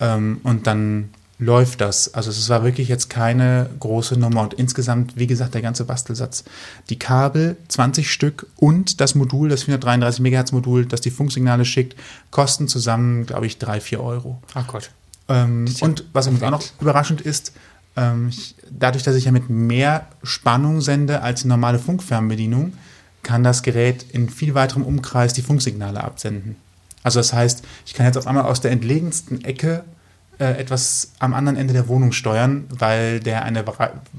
Ähm, 0.00 0.40
und 0.42 0.66
dann 0.66 1.10
läuft 1.38 1.80
das. 1.80 2.12
Also 2.12 2.30
es 2.30 2.48
war 2.48 2.64
wirklich 2.64 2.88
jetzt 2.88 3.08
keine 3.08 3.70
große 3.78 4.18
Nummer. 4.18 4.42
Und 4.42 4.54
insgesamt, 4.54 5.16
wie 5.16 5.28
gesagt, 5.28 5.54
der 5.54 5.62
ganze 5.62 5.84
Bastelsatz. 5.84 6.42
Die 6.88 6.98
Kabel, 6.98 7.56
20 7.68 8.10
Stück 8.10 8.46
und 8.56 9.00
das 9.00 9.14
Modul, 9.14 9.48
das 9.48 9.62
433 9.62 10.20
MHz 10.20 10.50
Modul, 10.50 10.86
das 10.86 11.00
die 11.00 11.12
Funksignale 11.12 11.64
schickt, 11.64 11.96
kosten 12.32 12.66
zusammen, 12.66 13.26
glaube 13.26 13.46
ich, 13.46 13.58
3, 13.58 13.80
4 13.80 14.02
Euro. 14.02 14.42
Ach 14.54 14.66
Gott. 14.66 14.90
Ähm, 15.28 15.66
und 15.80 16.04
was 16.12 16.26
auch 16.26 16.50
noch 16.50 16.64
überraschend 16.80 17.20
ist, 17.20 17.52
ähm, 17.96 18.28
ich, 18.28 18.54
dadurch, 18.70 19.02
dass 19.02 19.16
ich 19.16 19.24
ja 19.24 19.32
mit 19.32 19.50
mehr 19.50 20.06
Spannung 20.22 20.80
sende 20.80 21.22
als 21.22 21.42
die 21.42 21.48
normale 21.48 21.78
Funkfernbedienung, 21.78 22.72
kann 23.22 23.44
das 23.44 23.62
Gerät 23.62 24.06
in 24.12 24.28
viel 24.28 24.54
weiterem 24.54 24.84
Umkreis 24.84 25.32
die 25.32 25.42
Funksignale 25.42 26.02
absenden. 26.02 26.56
Also 27.02 27.18
das 27.20 27.32
heißt, 27.32 27.62
ich 27.86 27.94
kann 27.94 28.06
jetzt 28.06 28.16
auf 28.16 28.26
einmal 28.26 28.44
aus 28.44 28.60
der 28.60 28.70
entlegensten 28.70 29.44
Ecke 29.44 29.84
äh, 30.38 30.58
etwas 30.58 31.12
am 31.18 31.34
anderen 31.34 31.58
Ende 31.58 31.72
der 31.72 31.88
Wohnung 31.88 32.12
steuern, 32.12 32.64
weil 32.70 33.20
der 33.20 33.44
eine 33.44 33.64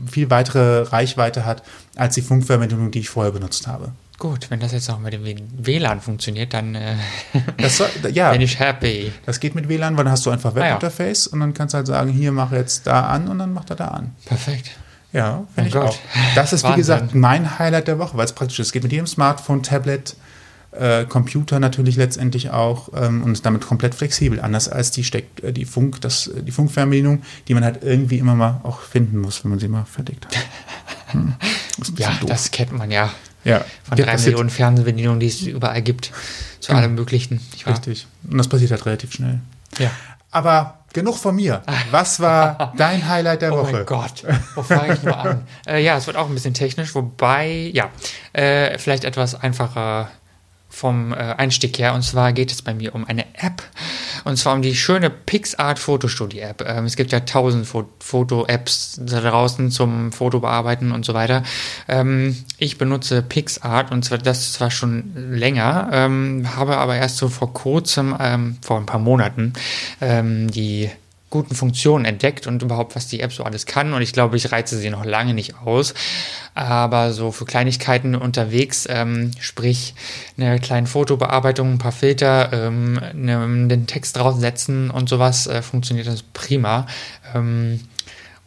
viel 0.09 0.29
weitere 0.29 0.83
Reichweite 0.83 1.45
hat 1.45 1.63
als 1.95 2.15
die 2.15 2.21
Funkfernbedienung, 2.21 2.91
die 2.91 2.99
ich 2.99 3.09
vorher 3.09 3.31
benutzt 3.31 3.67
habe. 3.67 3.91
Gut, 4.21 4.51
wenn 4.51 4.59
das 4.59 4.71
jetzt 4.71 4.87
auch 4.91 4.99
mit 4.99 5.13
dem 5.13 5.23
WLAN 5.65 5.99
funktioniert, 5.99 6.53
dann 6.53 6.75
äh, 6.75 6.93
Das 7.57 7.81
ja, 8.11 8.31
bin 8.31 8.41
ich 8.41 8.59
happy. 8.59 9.11
das 9.25 9.39
geht 9.39 9.55
mit 9.55 9.67
WLAN, 9.67 9.97
weil 9.97 10.03
dann 10.03 10.13
hast 10.13 10.27
du 10.27 10.29
einfach 10.29 10.55
Ah 10.55 10.59
ja. 10.59 10.65
Webinterface 10.65 11.25
und 11.25 11.39
dann 11.39 11.55
kannst 11.55 11.73
du 11.73 11.77
halt 11.77 11.87
sagen, 11.87 12.11
hier 12.11 12.31
mach 12.31 12.51
jetzt 12.51 12.85
da 12.85 13.07
an 13.07 13.27
und 13.27 13.39
dann 13.39 13.51
macht 13.51 13.71
er 13.71 13.77
da 13.77 13.87
an. 13.87 14.13
Perfekt. 14.25 14.69
Ja, 15.11 15.45
finde 15.55 15.69
ich 15.69 15.73
Gott. 15.73 15.85
auch. 15.89 15.97
Das 16.35 16.53
ist, 16.53 16.61
wie 16.61 16.65
Wahnsinn. 16.67 16.77
gesagt, 16.77 17.15
mein 17.15 17.57
Highlight 17.57 17.87
der 17.87 17.97
Woche, 17.97 18.15
weil 18.15 18.25
es 18.25 18.33
praktisch 18.33 18.59
ist. 18.59 18.67
Es 18.67 18.73
geht 18.73 18.83
mit 18.83 18.91
jedem 18.91 19.07
Smartphone, 19.07 19.63
Tablet, 19.63 20.15
äh, 20.71 21.05
Computer 21.05 21.59
natürlich 21.59 21.95
letztendlich 21.95 22.51
auch 22.51 22.89
ähm, 22.95 23.23
und 23.23 23.31
ist 23.31 23.43
damit 23.43 23.65
komplett 23.65 23.95
flexibel, 23.95 24.39
anders 24.39 24.69
als 24.69 24.91
die 24.91 25.03
Steck, 25.03 25.25
äh, 25.41 25.51
die 25.51 25.65
Funk, 25.65 25.99
das, 26.01 26.27
äh, 26.27 26.43
die 26.43 26.51
Funkfernbedienung, 26.51 27.23
die 27.47 27.55
man 27.55 27.63
halt 27.65 27.79
irgendwie 27.83 28.19
immer 28.19 28.35
mal 28.35 28.61
auch 28.61 28.81
finden 28.81 29.17
muss, 29.17 29.43
wenn 29.43 29.49
man 29.49 29.59
sie 29.59 29.67
mal 29.67 29.85
verlegt 29.85 30.27
hat. 30.27 30.35
Hm. 31.11 31.33
Ja, 31.97 32.11
doof. 32.21 32.29
das 32.29 32.51
kennt 32.51 32.71
man 32.71 32.89
ja. 32.89 33.11
Ja. 33.43 33.65
Von 33.83 33.97
drei 33.97 34.17
Millionen 34.17 34.49
Fernsehbedienungen, 34.49 35.19
die 35.19 35.27
es 35.27 35.41
überall 35.41 35.81
gibt, 35.81 36.11
zu 36.59 36.71
ja. 36.71 36.77
allem 36.77 36.95
Möglichen. 36.95 37.41
Richtig. 37.65 38.07
Und 38.29 38.37
das 38.37 38.47
passiert 38.47 38.71
halt 38.71 38.85
relativ 38.85 39.13
schnell. 39.13 39.39
Ja. 39.79 39.91
Aber 40.31 40.79
genug 40.93 41.17
von 41.17 41.35
mir. 41.35 41.61
Was 41.91 42.19
war 42.19 42.73
dein 42.77 43.07
Highlight 43.07 43.41
der 43.41 43.53
oh 43.53 43.57
Woche? 43.61 43.69
Oh 43.69 43.73
mein 43.73 43.85
Gott, 43.85 44.23
wo 44.55 44.63
fange 44.63 44.93
ich 44.93 45.03
mal 45.03 45.13
an? 45.13 45.47
Äh, 45.67 45.83
ja, 45.83 45.97
es 45.97 46.07
wird 46.07 46.17
auch 46.17 46.27
ein 46.27 46.33
bisschen 46.33 46.53
technisch, 46.53 46.95
wobei, 46.95 47.69
ja, 47.73 47.89
äh, 48.33 48.77
vielleicht 48.77 49.03
etwas 49.03 49.35
einfacher 49.35 50.09
vom 50.71 51.13
äh, 51.13 51.17
Einstieg 51.17 51.77
her. 51.77 51.93
Und 51.93 52.01
zwar 52.01 52.33
geht 52.33 52.51
es 52.51 52.61
bei 52.61 52.73
mir 52.73 52.95
um 52.95 53.05
eine 53.05 53.25
App. 53.35 53.61
Und 54.23 54.37
zwar 54.37 54.53
um 54.53 54.61
die 54.61 54.75
schöne 54.75 55.09
PixArt 55.09 55.77
Fotostudio 55.77 56.41
App. 56.41 56.63
Ähm, 56.65 56.85
es 56.85 56.95
gibt 56.95 57.11
ja 57.11 57.19
tausend 57.19 57.67
Fo 57.67 57.85
Foto-Apps 57.99 58.99
da 59.01 59.21
draußen 59.21 59.71
zum 59.71 60.11
Fotobearbeiten 60.11 60.91
und 60.91 61.05
so 61.05 61.13
weiter. 61.13 61.43
Ähm, 61.87 62.37
ich 62.57 62.77
benutze 62.77 63.21
PixArt 63.21 63.91
und 63.91 64.03
zwar 64.03 64.17
das 64.17 64.53
zwar 64.53 64.71
schon 64.71 65.11
länger, 65.15 65.89
ähm, 65.91 66.47
habe 66.55 66.77
aber 66.77 66.95
erst 66.95 67.17
so 67.17 67.29
vor 67.29 67.53
kurzem, 67.53 68.15
vor 68.61 68.77
ein 68.77 68.85
paar 68.85 68.99
Monaten, 68.99 69.53
die 70.01 70.89
guten 71.31 71.55
Funktionen 71.55 72.05
entdeckt 72.05 72.45
und 72.45 72.61
überhaupt, 72.61 72.95
was 72.95 73.07
die 73.07 73.21
App 73.21 73.33
so 73.33 73.43
alles 73.43 73.65
kann. 73.65 73.93
Und 73.93 74.03
ich 74.03 74.13
glaube, 74.13 74.37
ich 74.37 74.51
reize 74.51 74.77
sie 74.77 74.91
noch 74.91 75.03
lange 75.03 75.33
nicht 75.33 75.55
aus. 75.65 75.95
Aber 76.53 77.13
so 77.13 77.31
für 77.31 77.45
Kleinigkeiten 77.45 78.13
unterwegs, 78.13 78.85
ähm, 78.89 79.31
sprich 79.39 79.95
eine 80.37 80.59
kleine 80.59 80.85
Fotobearbeitung, 80.85 81.73
ein 81.73 81.77
paar 81.79 81.93
Filter, 81.93 82.51
ähm, 82.53 82.99
ne, 83.13 83.67
den 83.67 83.87
Text 83.87 84.17
draufsetzen 84.17 84.91
und 84.91 85.09
sowas, 85.09 85.47
äh, 85.47 85.61
funktioniert 85.63 86.07
das 86.07 86.21
prima. 86.21 86.85
Ähm, 87.33 87.79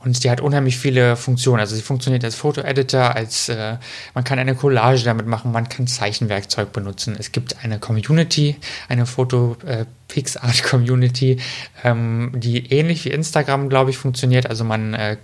und 0.04 0.22
die 0.22 0.30
hat 0.30 0.40
unheimlich 0.40 0.76
viele 0.76 1.16
Funktionen. 1.16 1.60
Also 1.60 1.74
sie 1.76 1.82
funktioniert 1.82 2.24
als 2.24 2.34
Foto-Editor, 2.34 3.14
als 3.14 3.48
äh, 3.48 3.76
man 4.14 4.24
kann 4.24 4.38
eine 4.38 4.54
Collage 4.54 5.04
damit 5.04 5.26
machen, 5.26 5.52
man 5.52 5.68
kann 5.68 5.86
Zeichenwerkzeug 5.86 6.72
benutzen. 6.72 7.16
Es 7.18 7.32
gibt 7.32 7.64
eine 7.64 7.78
Community, 7.78 8.56
eine 8.88 9.06
Foto 9.06 9.56
äh, 9.66 9.86
PixArt 10.08 10.62
Community, 10.62 11.38
ähm, 11.82 12.32
die 12.34 12.72
ähnlich 12.72 13.04
wie 13.04 13.10
Instagram, 13.10 13.68
glaube 13.68 13.90
ich, 13.90 13.98
funktioniert. 13.98 14.46
Also 14.46 14.64
man 14.64 14.94
äh, 14.94 15.16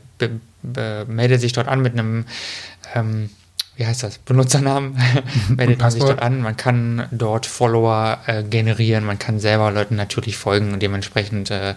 meldet 1.07 1.41
sich 1.41 1.53
dort 1.53 1.69
an 1.69 1.83
mit 1.83 1.93
einem 1.93 2.25
ähm, 2.95 3.31
wie 3.77 3.87
heißt 3.87 4.03
das, 4.03 4.19
Benutzernamen, 4.19 4.95
meldet 5.49 5.81
man 5.81 5.91
sich 5.91 6.03
dort 6.03 6.21
an. 6.21 6.43
Man 6.43 6.55
kann 6.55 7.07
dort 7.13 7.47
Follower 7.47 8.19
äh, 8.27 8.43
generieren, 8.43 9.07
man 9.07 9.19
kann 9.19 9.41
selber 9.41 9.71
Leuten 9.71 9.97
natürlich 9.97 10.37
folgen 10.37 10.75
und 10.75 10.83
dementsprechend 10.83 11.51
äh, 11.51 11.75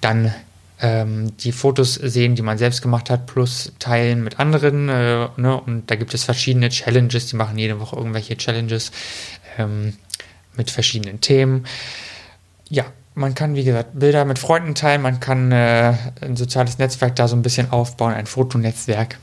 dann 0.00 0.34
ähm, 0.80 1.36
die 1.38 1.52
Fotos 1.52 1.94
sehen, 1.94 2.34
die 2.34 2.42
man 2.42 2.58
selbst 2.58 2.82
gemacht 2.82 3.10
hat, 3.10 3.26
plus 3.26 3.72
teilen 3.78 4.22
mit 4.22 4.38
anderen. 4.38 4.88
Äh, 4.88 5.28
ne? 5.36 5.60
Und 5.60 5.90
da 5.90 5.96
gibt 5.96 6.14
es 6.14 6.24
verschiedene 6.24 6.68
Challenges, 6.68 7.26
die 7.26 7.36
machen 7.36 7.58
jede 7.58 7.80
Woche 7.80 7.96
irgendwelche 7.96 8.36
Challenges 8.36 8.92
ähm, 9.58 9.94
mit 10.56 10.70
verschiedenen 10.70 11.20
Themen. 11.20 11.66
Ja, 12.68 12.84
man 13.18 13.34
kann, 13.34 13.56
wie 13.56 13.64
gesagt, 13.64 13.98
Bilder 13.98 14.24
mit 14.24 14.38
Freunden 14.38 14.74
teilen, 14.74 15.02
man 15.02 15.18
kann 15.18 15.50
äh, 15.50 15.94
ein 16.20 16.36
soziales 16.36 16.78
Netzwerk 16.78 17.16
da 17.16 17.26
so 17.26 17.34
ein 17.34 17.42
bisschen 17.42 17.70
aufbauen, 17.72 18.14
ein 18.14 18.26
Fotonetzwerk, 18.26 19.18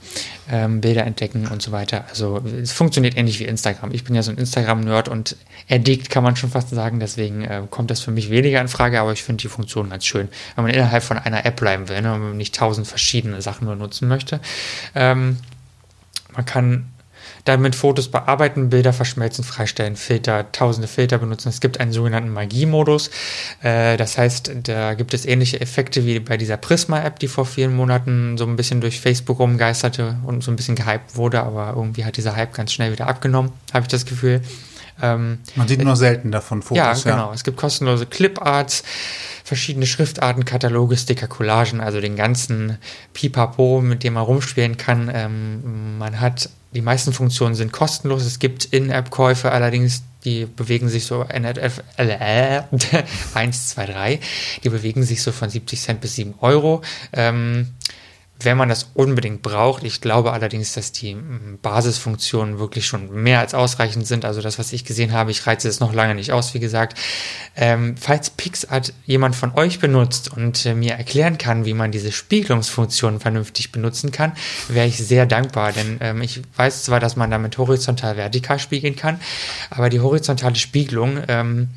ähm, 0.52 0.82
Bilder 0.82 1.06
entdecken 1.06 1.48
und 1.48 1.62
so 1.62 1.72
weiter. 1.72 2.04
Also 2.10 2.42
es 2.62 2.74
funktioniert 2.74 3.18
ähnlich 3.18 3.40
wie 3.40 3.46
Instagram. 3.46 3.92
Ich 3.94 4.04
bin 4.04 4.14
ja 4.14 4.22
so 4.22 4.32
ein 4.32 4.38
Instagram-Nerd 4.38 5.08
und 5.08 5.38
addict 5.70 6.10
kann 6.10 6.24
man 6.24 6.36
schon 6.36 6.50
fast 6.50 6.70
sagen, 6.70 7.00
deswegen 7.00 7.44
äh, 7.44 7.62
kommt 7.70 7.90
das 7.90 8.02
für 8.02 8.12
mich 8.12 8.30
weniger 8.30 8.60
in 8.60 8.68
Frage, 8.68 9.00
aber 9.00 9.14
ich 9.14 9.24
finde 9.24 9.42
die 9.42 9.48
Funktion 9.48 9.90
ganz 9.90 10.06
schön, 10.06 10.28
wenn 10.56 10.66
man 10.66 10.74
innerhalb 10.74 11.02
von 11.02 11.18
einer 11.18 11.46
App 11.46 11.56
bleiben 11.56 11.88
will, 11.88 12.02
ne, 12.02 12.12
wenn 12.12 12.20
man 12.22 12.38
nicht 12.38 12.54
tausend 12.54 12.88
verschiedene 12.88 13.42
Sachen 13.42 13.66
nur 13.66 13.78
nutzen 13.78 14.10
möchte. 14.10 14.42
Ähm, 14.94 15.38
man 16.36 16.46
kann 16.46 16.92
damit 17.46 17.76
Fotos 17.76 18.10
bearbeiten, 18.10 18.70
Bilder 18.70 18.92
verschmelzen, 18.92 19.44
freistellen, 19.44 19.96
Filter, 19.96 20.52
tausende 20.52 20.88
Filter 20.88 21.20
benutzen. 21.20 21.50
Es 21.50 21.62
gibt 21.62 21.80
einen 21.80 21.94
sogenannten 21.94 22.32
Magie-Modus. 22.32 23.12
Äh, 23.62 23.98
das 23.98 24.18
heißt, 24.18 24.52
da 24.64 24.96
gibt 24.96 25.14
es 25.14 25.26
ähnliche 25.26 25.62
Effekte 25.62 26.06
wie 26.06 26.20
bei 26.20 26.38
dieser 26.38 26.58
Prisma-App, 26.58 27.20
die 27.20 27.28
vor 27.28 27.46
vielen 27.46 27.76
Monaten 27.76 28.38
so 28.38 28.46
ein 28.46 28.56
bisschen 28.56 28.82
durch 28.82 29.00
Facebook 29.00 29.40
rumgeisterte 29.40 30.18
und 30.26 30.44
so 30.44 30.52
ein 30.52 30.56
bisschen 30.56 30.76
gehypt 30.76 31.16
wurde, 31.16 31.42
aber 31.44 31.74
irgendwie 31.76 32.04
hat 32.04 32.18
dieser 32.18 32.36
Hype 32.36 32.54
ganz 32.54 32.74
schnell 32.74 32.92
wieder 32.92 33.08
abgenommen, 33.08 33.52
habe 33.72 33.84
ich 33.84 33.90
das 33.90 34.06
Gefühl. 34.06 34.42
Ähm, 35.02 35.40
Man 35.56 35.68
sieht 35.68 35.84
nur 35.84 35.96
selten 35.96 36.32
davon 36.32 36.62
Fotos. 36.62 37.04
Ja, 37.04 37.12
genau. 37.12 37.28
Ja. 37.28 37.34
Es 37.34 37.44
gibt 37.44 37.58
kostenlose 37.58 38.06
Cliparts, 38.06 38.84
verschiedene 39.44 39.86
Schriftarten, 39.86 40.46
Kataloge, 40.46 40.98
Sticker, 40.98 41.28
Collagen, 41.28 41.82
also 41.82 42.00
den 42.02 42.16
ganzen 42.16 42.78
Pipapo, 43.14 43.82
mit 43.82 44.04
dem 44.04 44.14
man 44.14 44.24
rumspielen 44.24 44.78
kann. 44.78 45.12
Ähm, 45.14 45.98
man 45.98 46.20
hat 46.20 46.50
die 46.76 46.82
meisten 46.82 47.14
Funktionen 47.14 47.56
sind 47.56 47.72
kostenlos. 47.72 48.26
Es 48.26 48.38
gibt 48.38 48.66
In-App-Käufe 48.66 49.52
allerdings, 49.52 50.04
die 50.26 50.46
bewegen 50.46 50.90
sich 50.90 51.06
so 51.06 51.24
NF, 51.24 51.82
äh, 51.96 52.62
1, 53.34 53.70
2, 53.70 53.86
3, 53.86 54.20
die 54.64 54.70
bewegen 54.70 55.04
sich 55.04 55.24
so 55.24 55.32
von 55.32 55.50
70 55.50 55.80
Cent 55.80 56.02
bis 56.02 56.16
7 56.16 56.34
Euro. 56.42 56.82
Ähm, 57.14 57.70
wenn 58.42 58.58
man 58.58 58.70
das 58.70 58.90
unbedingt 58.94 59.42
braucht. 59.42 59.84
Ich 59.84 60.02
glaube 60.02 60.34
allerdings, 60.34 60.74
dass 60.74 60.92
die 60.92 61.16
Basisfunktionen 61.62 62.60
wirklich 62.60 62.86
schon 62.86 63.12
mehr 63.24 63.40
als 63.40 63.54
ausreichend 63.54 64.06
sind. 64.06 64.26
Also 64.26 64.42
das, 64.42 64.60
was 64.60 64.74
ich 64.74 64.84
gesehen 64.84 65.14
habe, 65.14 65.32
ich 65.32 65.48
reize 65.48 65.70
es 65.70 65.80
noch 65.80 65.94
lange 65.94 66.16
nicht 66.16 66.34
aus, 66.34 66.54
wie 66.54 66.60
gesagt. 66.60 66.98
Ähm, 67.56 67.96
falls 67.98 68.30
PixArt 68.30 68.94
jemand 69.06 69.36
von 69.36 69.54
euch 69.56 69.80
benutzt 69.80 70.32
und 70.32 70.66
äh, 70.66 70.76
mir 70.76 70.94
erklären 70.94 71.38
kann, 71.38 71.66
wie 71.66 71.74
man 71.74 71.92
diese 71.92 72.12
Spiegelungsfunktionen 72.12 73.20
vernünftig 73.20 73.72
benutzen 73.72 74.12
kann, 74.12 74.34
wäre 74.68 74.88
ich 74.88 74.98
sehr 74.98 75.26
dankbar. 75.26 75.72
Denn 75.72 75.98
ähm, 76.02 76.22
ich 76.22 76.42
weiß 76.58 76.84
zwar, 76.84 77.00
dass 77.00 77.16
man 77.16 77.32
damit 77.32 77.58
horizontal-vertikal 77.58 78.60
spiegeln 78.60 78.98
kann, 78.98 79.20
aber 79.70 79.90
die 79.90 80.02
horizontale 80.02 80.56
Spiegelung 80.56 81.22
ähm, 81.30 81.70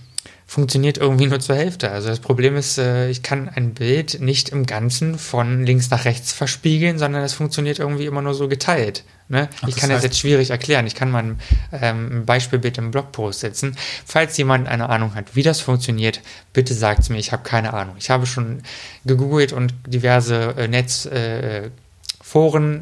funktioniert 0.48 0.96
irgendwie 0.96 1.26
nur 1.26 1.40
zur 1.40 1.56
Hälfte. 1.56 1.90
Also 1.90 2.08
das 2.08 2.20
Problem 2.20 2.56
ist, 2.56 2.78
äh, 2.78 3.10
ich 3.10 3.22
kann 3.22 3.50
ein 3.50 3.74
Bild 3.74 4.22
nicht 4.22 4.48
im 4.48 4.64
Ganzen 4.64 5.18
von 5.18 5.66
links 5.66 5.90
nach 5.90 6.06
rechts 6.06 6.32
verspiegeln, 6.32 6.98
sondern 6.98 7.22
es 7.22 7.34
funktioniert 7.34 7.78
irgendwie 7.78 8.06
immer 8.06 8.22
nur 8.22 8.32
so 8.32 8.48
geteilt. 8.48 9.04
Ne? 9.28 9.50
Ach, 9.60 9.68
ich 9.68 9.76
kann 9.76 9.90
das 9.90 10.02
jetzt 10.02 10.18
schwierig 10.18 10.48
erklären. 10.48 10.86
Ich 10.86 10.94
kann 10.94 11.10
mal 11.10 11.22
ein, 11.22 11.38
ähm, 11.70 12.20
ein 12.20 12.24
Beispielbild 12.24 12.78
im 12.78 12.90
Blogpost 12.90 13.40
setzen. 13.40 13.76
Falls 14.06 14.38
jemand 14.38 14.68
eine 14.68 14.88
Ahnung 14.88 15.14
hat, 15.14 15.36
wie 15.36 15.42
das 15.42 15.60
funktioniert, 15.60 16.22
bitte 16.54 16.72
sagt 16.72 17.00
es 17.00 17.10
mir. 17.10 17.18
Ich 17.18 17.30
habe 17.30 17.42
keine 17.42 17.74
Ahnung. 17.74 17.96
Ich 17.98 18.08
habe 18.08 18.24
schon 18.24 18.62
gegoogelt 19.04 19.52
und 19.52 19.74
diverse 19.86 20.54
äh, 20.56 20.66
Netzforen 20.66 21.74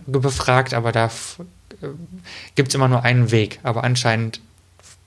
äh, 0.07 0.11
befragt, 0.11 0.73
aber 0.73 0.93
da 0.93 1.07
äh, 1.07 1.89
gibt 2.55 2.69
es 2.69 2.77
immer 2.77 2.87
nur 2.87 3.03
einen 3.03 3.33
Weg. 3.33 3.59
Aber 3.65 3.83
anscheinend 3.83 4.41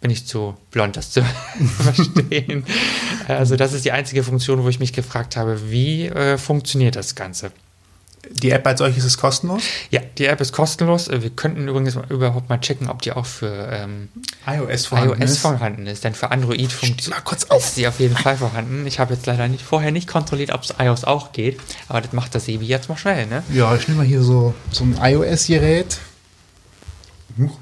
bin 0.01 0.11
ich 0.11 0.25
zu 0.25 0.55
blond, 0.71 0.95
das 0.97 1.11
zu 1.11 1.23
verstehen. 1.77 2.65
Also 3.27 3.55
das 3.55 3.73
ist 3.73 3.85
die 3.85 3.91
einzige 3.91 4.23
Funktion, 4.23 4.63
wo 4.63 4.69
ich 4.69 4.79
mich 4.79 4.93
gefragt 4.93 5.35
habe, 5.35 5.71
wie 5.71 6.05
äh, 6.05 6.37
funktioniert 6.37 6.95
das 6.95 7.15
Ganze? 7.15 7.51
Die 8.29 8.51
App 8.51 8.67
als 8.67 8.79
solches 8.79 9.05
ist 9.05 9.17
kostenlos? 9.17 9.63
Ja, 9.91 10.01
die 10.17 10.25
App 10.25 10.41
ist 10.41 10.51
kostenlos. 10.51 11.07
Äh, 11.07 11.23
wir 11.23 11.29
könnten 11.29 11.67
übrigens 11.67 11.97
überhaupt 12.09 12.49
mal 12.49 12.59
checken, 12.59 12.89
ob 12.89 13.01
die 13.01 13.11
auch 13.11 13.25
für 13.25 13.69
ähm, 13.71 14.09
iOS, 14.45 14.87
vorhanden, 14.87 15.21
iOS 15.21 15.31
ist. 15.31 15.37
vorhanden 15.39 15.87
ist. 15.87 16.03
Denn 16.03 16.13
für 16.13 16.31
Android 16.31 16.61
ist 16.61 17.75
sie 17.75 17.87
auf 17.87 17.99
jeden 17.99 18.17
Fall 18.17 18.37
vorhanden. 18.37 18.85
Ich 18.87 18.99
habe 18.99 19.13
jetzt 19.13 19.25
leider 19.25 19.47
nicht 19.47 19.63
vorher 19.63 19.91
nicht 19.91 20.07
kontrolliert, 20.07 20.51
ob 20.51 20.63
es 20.63 20.73
iOS 20.77 21.05
auch 21.05 21.31
geht. 21.31 21.59
Aber 21.87 22.01
das 22.01 22.13
macht 22.13 22.35
das 22.35 22.45
Sebi 22.45 22.65
jetzt 22.65 22.89
mal 22.89 22.97
schnell, 22.97 23.25
ne? 23.25 23.43
Ja, 23.53 23.73
ich 23.75 23.87
nehme 23.87 24.01
mal 24.01 24.07
hier 24.07 24.21
so, 24.21 24.53
so 24.71 24.83
ein 24.83 24.97
iOS-Gerät. 25.01 25.97
Huch. 27.37 27.57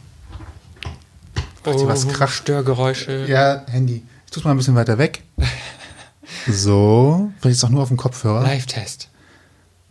Oh, 1.76 1.88
was 1.88 2.08
kracht. 2.08 2.34
Störgeräusche. 2.34 3.26
Ja, 3.28 3.64
Handy. 3.70 4.04
Ich 4.26 4.32
tue 4.32 4.42
es 4.42 4.46
mal 4.46 4.52
ein 4.52 4.58
bisschen 4.58 4.76
weiter 4.76 4.98
weg. 4.98 5.24
So, 6.50 7.32
vielleicht 7.40 7.58
ist 7.58 7.64
auch 7.64 7.70
nur 7.70 7.82
auf 7.82 7.88
dem 7.88 7.98
Kopfhörer. 7.98 8.42
Live-Test. 8.42 9.10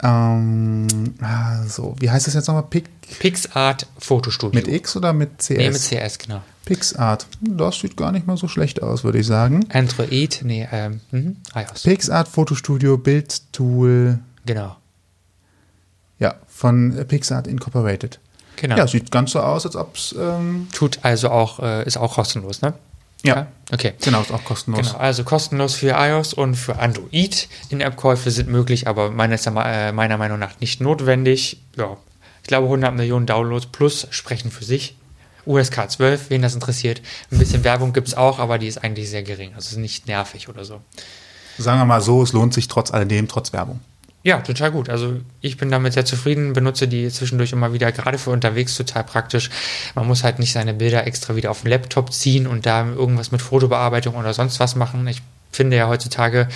Ähm, 0.02 0.86
ah, 1.22 1.64
so, 1.64 1.96
wie 1.98 2.10
heißt 2.10 2.26
das 2.26 2.34
jetzt 2.34 2.46
nochmal? 2.48 2.64
Pic 2.64 2.84
PixArt 3.18 3.86
Fotostudio. 3.98 4.58
Mit 4.60 4.68
X 4.68 4.96
oder 4.96 5.12
mit 5.12 5.38
CS? 5.38 5.48
Nee, 5.50 5.70
mit 5.70 5.80
CS, 5.80 6.18
genau. 6.18 6.42
PixArt. 6.64 7.26
Das 7.40 7.78
sieht 7.78 7.96
gar 7.96 8.12
nicht 8.12 8.26
mal 8.26 8.36
so 8.36 8.48
schlecht 8.48 8.82
aus, 8.82 9.04
würde 9.04 9.18
ich 9.18 9.26
sagen. 9.26 9.64
Android, 9.72 10.40
nee, 10.42 10.68
ähm, 10.70 11.00
mh, 11.12 11.32
iOS. 11.54 11.82
PixArt 11.84 12.28
Fotostudio, 12.28 12.98
Bildtool. 12.98 14.18
Genau. 14.44 14.76
Ja, 16.18 16.34
von 16.48 17.04
PixArt 17.08 17.46
Incorporated. 17.46 18.18
Genau. 18.56 18.76
Ja, 18.76 18.86
sieht 18.86 19.10
ganz 19.10 19.32
so 19.32 19.40
aus, 19.40 19.66
als 19.66 19.76
ob 19.76 19.96
es. 19.96 20.14
Ähm 20.18 20.68
Tut 20.72 21.00
also 21.02 21.30
auch, 21.30 21.60
äh, 21.60 21.84
ist 21.86 21.96
auch 21.96 22.14
kostenlos, 22.14 22.62
ne? 22.62 22.74
Ja. 23.22 23.46
Okay. 23.72 23.94
Genau, 24.02 24.20
ist 24.20 24.32
auch 24.32 24.44
kostenlos. 24.44 24.86
Genau, 24.86 24.98
also 24.98 25.24
kostenlos 25.24 25.74
für 25.74 25.90
iOS 25.90 26.32
und 26.32 26.54
für 26.54 26.78
Android. 26.78 27.48
In-App-Käufe 27.70 28.30
sind 28.30 28.48
möglich, 28.48 28.86
aber 28.86 29.10
meines, 29.10 29.46
äh, 29.46 29.92
meiner 29.92 30.16
Meinung 30.16 30.38
nach 30.38 30.60
nicht 30.60 30.80
notwendig. 30.80 31.60
Ja, 31.76 31.96
ich 32.42 32.48
glaube 32.48 32.66
100 32.66 32.94
Millionen 32.94 33.26
Downloads 33.26 33.66
plus 33.66 34.06
sprechen 34.10 34.50
für 34.50 34.64
sich. 34.64 34.96
USK 35.46 35.90
12, 35.90 36.30
wen 36.30 36.42
das 36.42 36.54
interessiert. 36.54 37.00
Ein 37.30 37.38
bisschen 37.38 37.64
Werbung 37.64 37.92
gibt's 37.92 38.14
auch, 38.14 38.38
aber 38.38 38.58
die 38.58 38.66
ist 38.66 38.78
eigentlich 38.78 39.10
sehr 39.10 39.22
gering. 39.22 39.52
Also 39.54 39.78
nicht 39.78 40.06
nervig 40.06 40.48
oder 40.48 40.64
so. 40.64 40.80
Sagen 41.58 41.80
wir 41.80 41.84
mal 41.84 42.00
so, 42.00 42.22
es 42.22 42.32
lohnt 42.32 42.52
sich 42.52 42.68
trotz 42.68 42.92
alledem, 42.92 43.28
trotz 43.28 43.52
Werbung. 43.52 43.80
Ja, 44.26 44.40
total 44.40 44.72
gut. 44.72 44.90
Also 44.90 45.20
ich 45.40 45.56
bin 45.56 45.70
damit 45.70 45.92
sehr 45.92 46.04
zufrieden, 46.04 46.52
benutze 46.52 46.88
die 46.88 47.08
zwischendurch 47.10 47.52
immer 47.52 47.72
wieder, 47.72 47.92
gerade 47.92 48.18
für 48.18 48.30
unterwegs 48.30 48.76
total 48.76 49.04
praktisch. 49.04 49.50
Man 49.94 50.04
muss 50.04 50.24
halt 50.24 50.40
nicht 50.40 50.52
seine 50.52 50.74
Bilder 50.74 51.06
extra 51.06 51.36
wieder 51.36 51.52
auf 51.52 51.62
den 51.62 51.70
Laptop 51.70 52.12
ziehen 52.12 52.48
und 52.48 52.66
da 52.66 52.84
irgendwas 52.88 53.30
mit 53.30 53.40
Fotobearbeitung 53.40 54.16
oder 54.16 54.34
sonst 54.34 54.58
was 54.58 54.74
machen. 54.74 55.06
Ich 55.06 55.22
finde 55.52 55.76
ja 55.76 55.86
heutzutage 55.86 56.48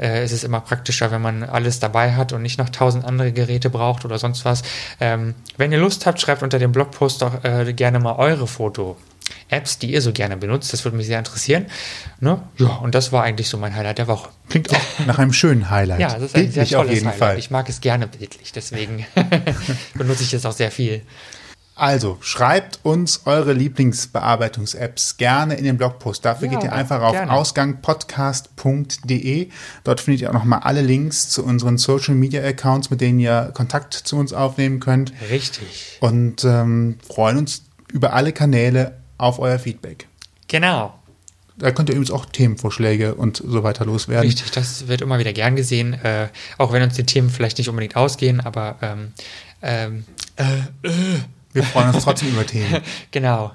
äh, 0.00 0.24
ist 0.24 0.32
es 0.32 0.42
immer 0.42 0.58
praktischer, 0.58 1.12
wenn 1.12 1.22
man 1.22 1.44
alles 1.44 1.78
dabei 1.78 2.12
hat 2.16 2.32
und 2.32 2.42
nicht 2.42 2.58
noch 2.58 2.70
tausend 2.70 3.04
andere 3.04 3.30
Geräte 3.30 3.70
braucht 3.70 4.04
oder 4.04 4.18
sonst 4.18 4.44
was. 4.44 4.64
Ähm, 4.98 5.36
wenn 5.56 5.70
ihr 5.70 5.78
Lust 5.78 6.06
habt, 6.06 6.20
schreibt 6.20 6.42
unter 6.42 6.58
dem 6.58 6.72
Blogpost 6.72 7.22
doch 7.22 7.44
äh, 7.44 7.72
gerne 7.72 8.00
mal 8.00 8.16
eure 8.16 8.48
Foto. 8.48 8.96
Apps, 9.52 9.78
die 9.78 9.92
ihr 9.92 10.02
so 10.02 10.12
gerne 10.12 10.36
benutzt, 10.36 10.72
das 10.72 10.84
würde 10.84 10.96
mich 10.96 11.06
sehr 11.06 11.18
interessieren. 11.18 11.66
Ne? 12.20 12.42
Ja, 12.58 12.68
und 12.76 12.94
das 12.94 13.12
war 13.12 13.22
eigentlich 13.22 13.48
so 13.48 13.58
mein 13.58 13.74
Highlight 13.76 13.98
der 13.98 14.08
Woche. 14.08 14.30
Klingt 14.48 14.70
auch 14.74 15.06
nach 15.06 15.18
einem 15.18 15.32
schönen 15.32 15.70
Highlight. 15.70 16.00
Ja, 16.00 16.14
das 16.14 16.22
ist 16.22 16.34
ein 16.36 16.50
sehr 16.50 16.62
Bildlich 16.62 16.76
auf 16.76 16.82
tolles 16.82 16.94
jeden 16.94 17.06
Highlight. 17.08 17.18
Fall. 17.18 17.38
Ich 17.38 17.50
mag 17.50 17.68
es 17.68 17.80
gerne 17.80 18.06
bildlich, 18.06 18.52
deswegen 18.52 19.06
benutze 19.94 20.22
ich 20.22 20.32
es 20.34 20.46
auch 20.46 20.52
sehr 20.52 20.70
viel. 20.70 21.02
Also, 21.74 22.18
schreibt 22.20 22.80
uns 22.82 23.22
eure 23.24 23.54
Lieblingsbearbeitungs-Apps 23.54 25.16
gerne 25.16 25.54
in 25.54 25.64
den 25.64 25.78
Blogpost. 25.78 26.22
Dafür 26.24 26.48
Ja, 26.48 26.54
geht 26.54 26.64
ihr 26.64 26.72
einfach 26.72 27.00
auf 27.00 27.16
ausgangpodcast.de. 27.16 29.48
Dort 29.82 30.00
findet 30.00 30.20
ihr 30.20 30.28
auch 30.28 30.34
nochmal 30.34 30.60
alle 30.60 30.82
Links 30.82 31.30
zu 31.30 31.42
unseren 31.44 31.78
Social 31.78 32.14
Media 32.14 32.42
Accounts, 32.42 32.90
mit 32.90 33.00
denen 33.00 33.18
ihr 33.18 33.50
Kontakt 33.54 33.94
zu 33.94 34.16
uns 34.16 34.34
aufnehmen 34.34 34.80
könnt. 34.80 35.14
Richtig. 35.30 35.96
Und 36.00 36.44
ähm, 36.44 36.98
freuen 37.08 37.38
uns 37.38 37.62
über 37.90 38.12
alle 38.12 38.32
Kanäle 38.32 38.98
auf 39.22 39.38
euer 39.38 39.58
Feedback. 39.58 40.06
Genau. 40.48 40.94
Da 41.56 41.70
könnt 41.70 41.88
ihr 41.90 41.94
übrigens 41.94 42.10
auch 42.10 42.26
Themenvorschläge 42.26 43.14
und 43.14 43.36
so 43.36 43.62
weiter 43.62 43.84
loswerden. 43.84 44.26
Richtig, 44.28 44.50
das 44.50 44.88
wird 44.88 45.00
immer 45.02 45.18
wieder 45.18 45.32
gern 45.32 45.54
gesehen, 45.54 45.92
äh, 45.94 46.28
auch 46.58 46.72
wenn 46.72 46.82
uns 46.82 46.94
die 46.94 47.04
Themen 47.04 47.30
vielleicht 47.30 47.58
nicht 47.58 47.68
unbedingt 47.68 47.94
ausgehen, 47.94 48.40
aber 48.40 48.76
ähm, 48.82 49.12
ähm, 49.62 50.04
Wir 51.52 51.62
freuen 51.62 51.94
uns 51.94 52.02
trotzdem 52.04 52.30
über 52.30 52.46
Themen. 52.46 52.80
genau. 53.10 53.52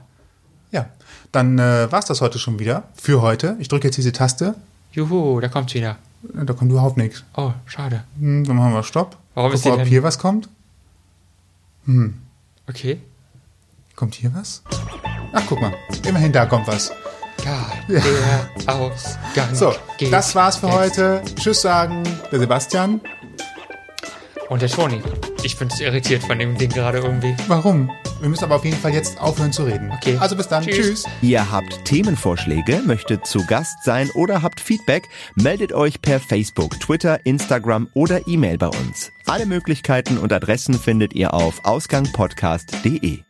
Ja, 0.72 0.90
dann 1.32 1.58
äh, 1.60 1.92
war's 1.92 2.06
das 2.06 2.22
heute 2.22 2.40
schon 2.40 2.60
wieder 2.60 2.84
für 2.96 3.22
heute. 3.22 3.58
Ich 3.60 3.68
drücke 3.68 3.88
jetzt 3.88 3.98
diese 3.98 4.12
Taste. 4.12 4.56
Juhu, 4.94 5.40
da 5.42 5.48
kommt's 5.50 5.74
wieder. 5.74 5.98
Da 6.22 6.54
kommt 6.54 6.72
überhaupt 6.72 6.98
nichts. 6.98 7.24
Oh, 7.36 7.52
schade. 7.66 8.04
Hm, 8.20 8.44
dann 8.46 8.56
machen 8.56 8.74
wir 8.74 8.84
Stopp. 8.84 9.18
Warum 9.34 9.52
ist 9.52 9.64
Gucken, 9.64 9.78
die 9.78 9.82
ob 9.82 9.84
denn- 9.86 9.90
hier 9.90 10.04
was 10.04 10.18
kommt. 10.20 10.48
Okay. 12.68 13.00
Kommt 13.96 14.16
hier 14.16 14.34
was? 14.36 14.62
Ach, 15.34 15.44
guck 15.48 15.62
mal. 15.62 15.74
Immerhin 16.08 16.32
da 16.32 16.46
kommt 16.46 16.68
was. 16.68 16.92
Ja, 17.46 17.72
der 17.88 18.74
Ausgang. 18.74 19.54
So, 19.54 19.74
geht 19.98 20.12
das 20.12 20.36
war's 20.36 20.58
für 20.58 20.68
jetzt. 20.68 20.76
heute. 20.76 21.22
Tschüss 21.40 21.62
sagen, 21.62 22.04
der 22.32 22.40
Sebastian. 22.40 23.00
Und 24.50 24.62
der 24.62 24.70
Toni. 24.70 25.02
Ich 25.44 25.58
bin 25.58 25.70
irritiert 25.80 26.24
von 26.24 26.40
dem 26.40 26.58
Ding 26.58 26.70
gerade 26.70 27.00
irgendwie. 27.00 27.36
Warum? 27.48 27.92
Wir 28.20 28.30
müssen 28.30 28.46
aber 28.46 28.56
auf 28.56 28.66
jeden 28.66 28.78
Fall 28.78 28.94
jetzt 28.94 29.20
aufhören 29.22 29.52
zu 29.52 29.64
reden. 29.64 29.92
Okay. 29.92 30.18
Also 30.20 30.36
bis 30.36 30.48
dann. 30.48 30.64
Tschüss. 30.64 30.76
Tschüss. 30.76 31.06
Ihr 31.22 31.52
habt 31.52 31.86
Themenvorschläge, 31.86 32.82
möchtet 32.86 33.28
zu 33.28 33.46
Gast 33.46 33.84
sein 33.84 34.10
oder 34.16 34.42
habt 34.42 34.60
Feedback, 34.60 35.08
meldet 35.36 35.74
euch 35.74 36.02
per 36.02 36.20
Facebook, 36.20 36.80
Twitter, 36.80 37.26
Instagram 37.26 37.90
oder 37.94 38.28
E-Mail 38.28 38.58
bei 38.58 38.68
uns. 38.68 39.12
Alle 39.26 39.46
Möglichkeiten 39.46 40.18
und 40.18 40.34
Adressen 40.34 40.74
findet 40.74 41.14
ihr 41.14 41.34
auf 41.34 41.64
ausgangpodcast.de. 41.64 43.27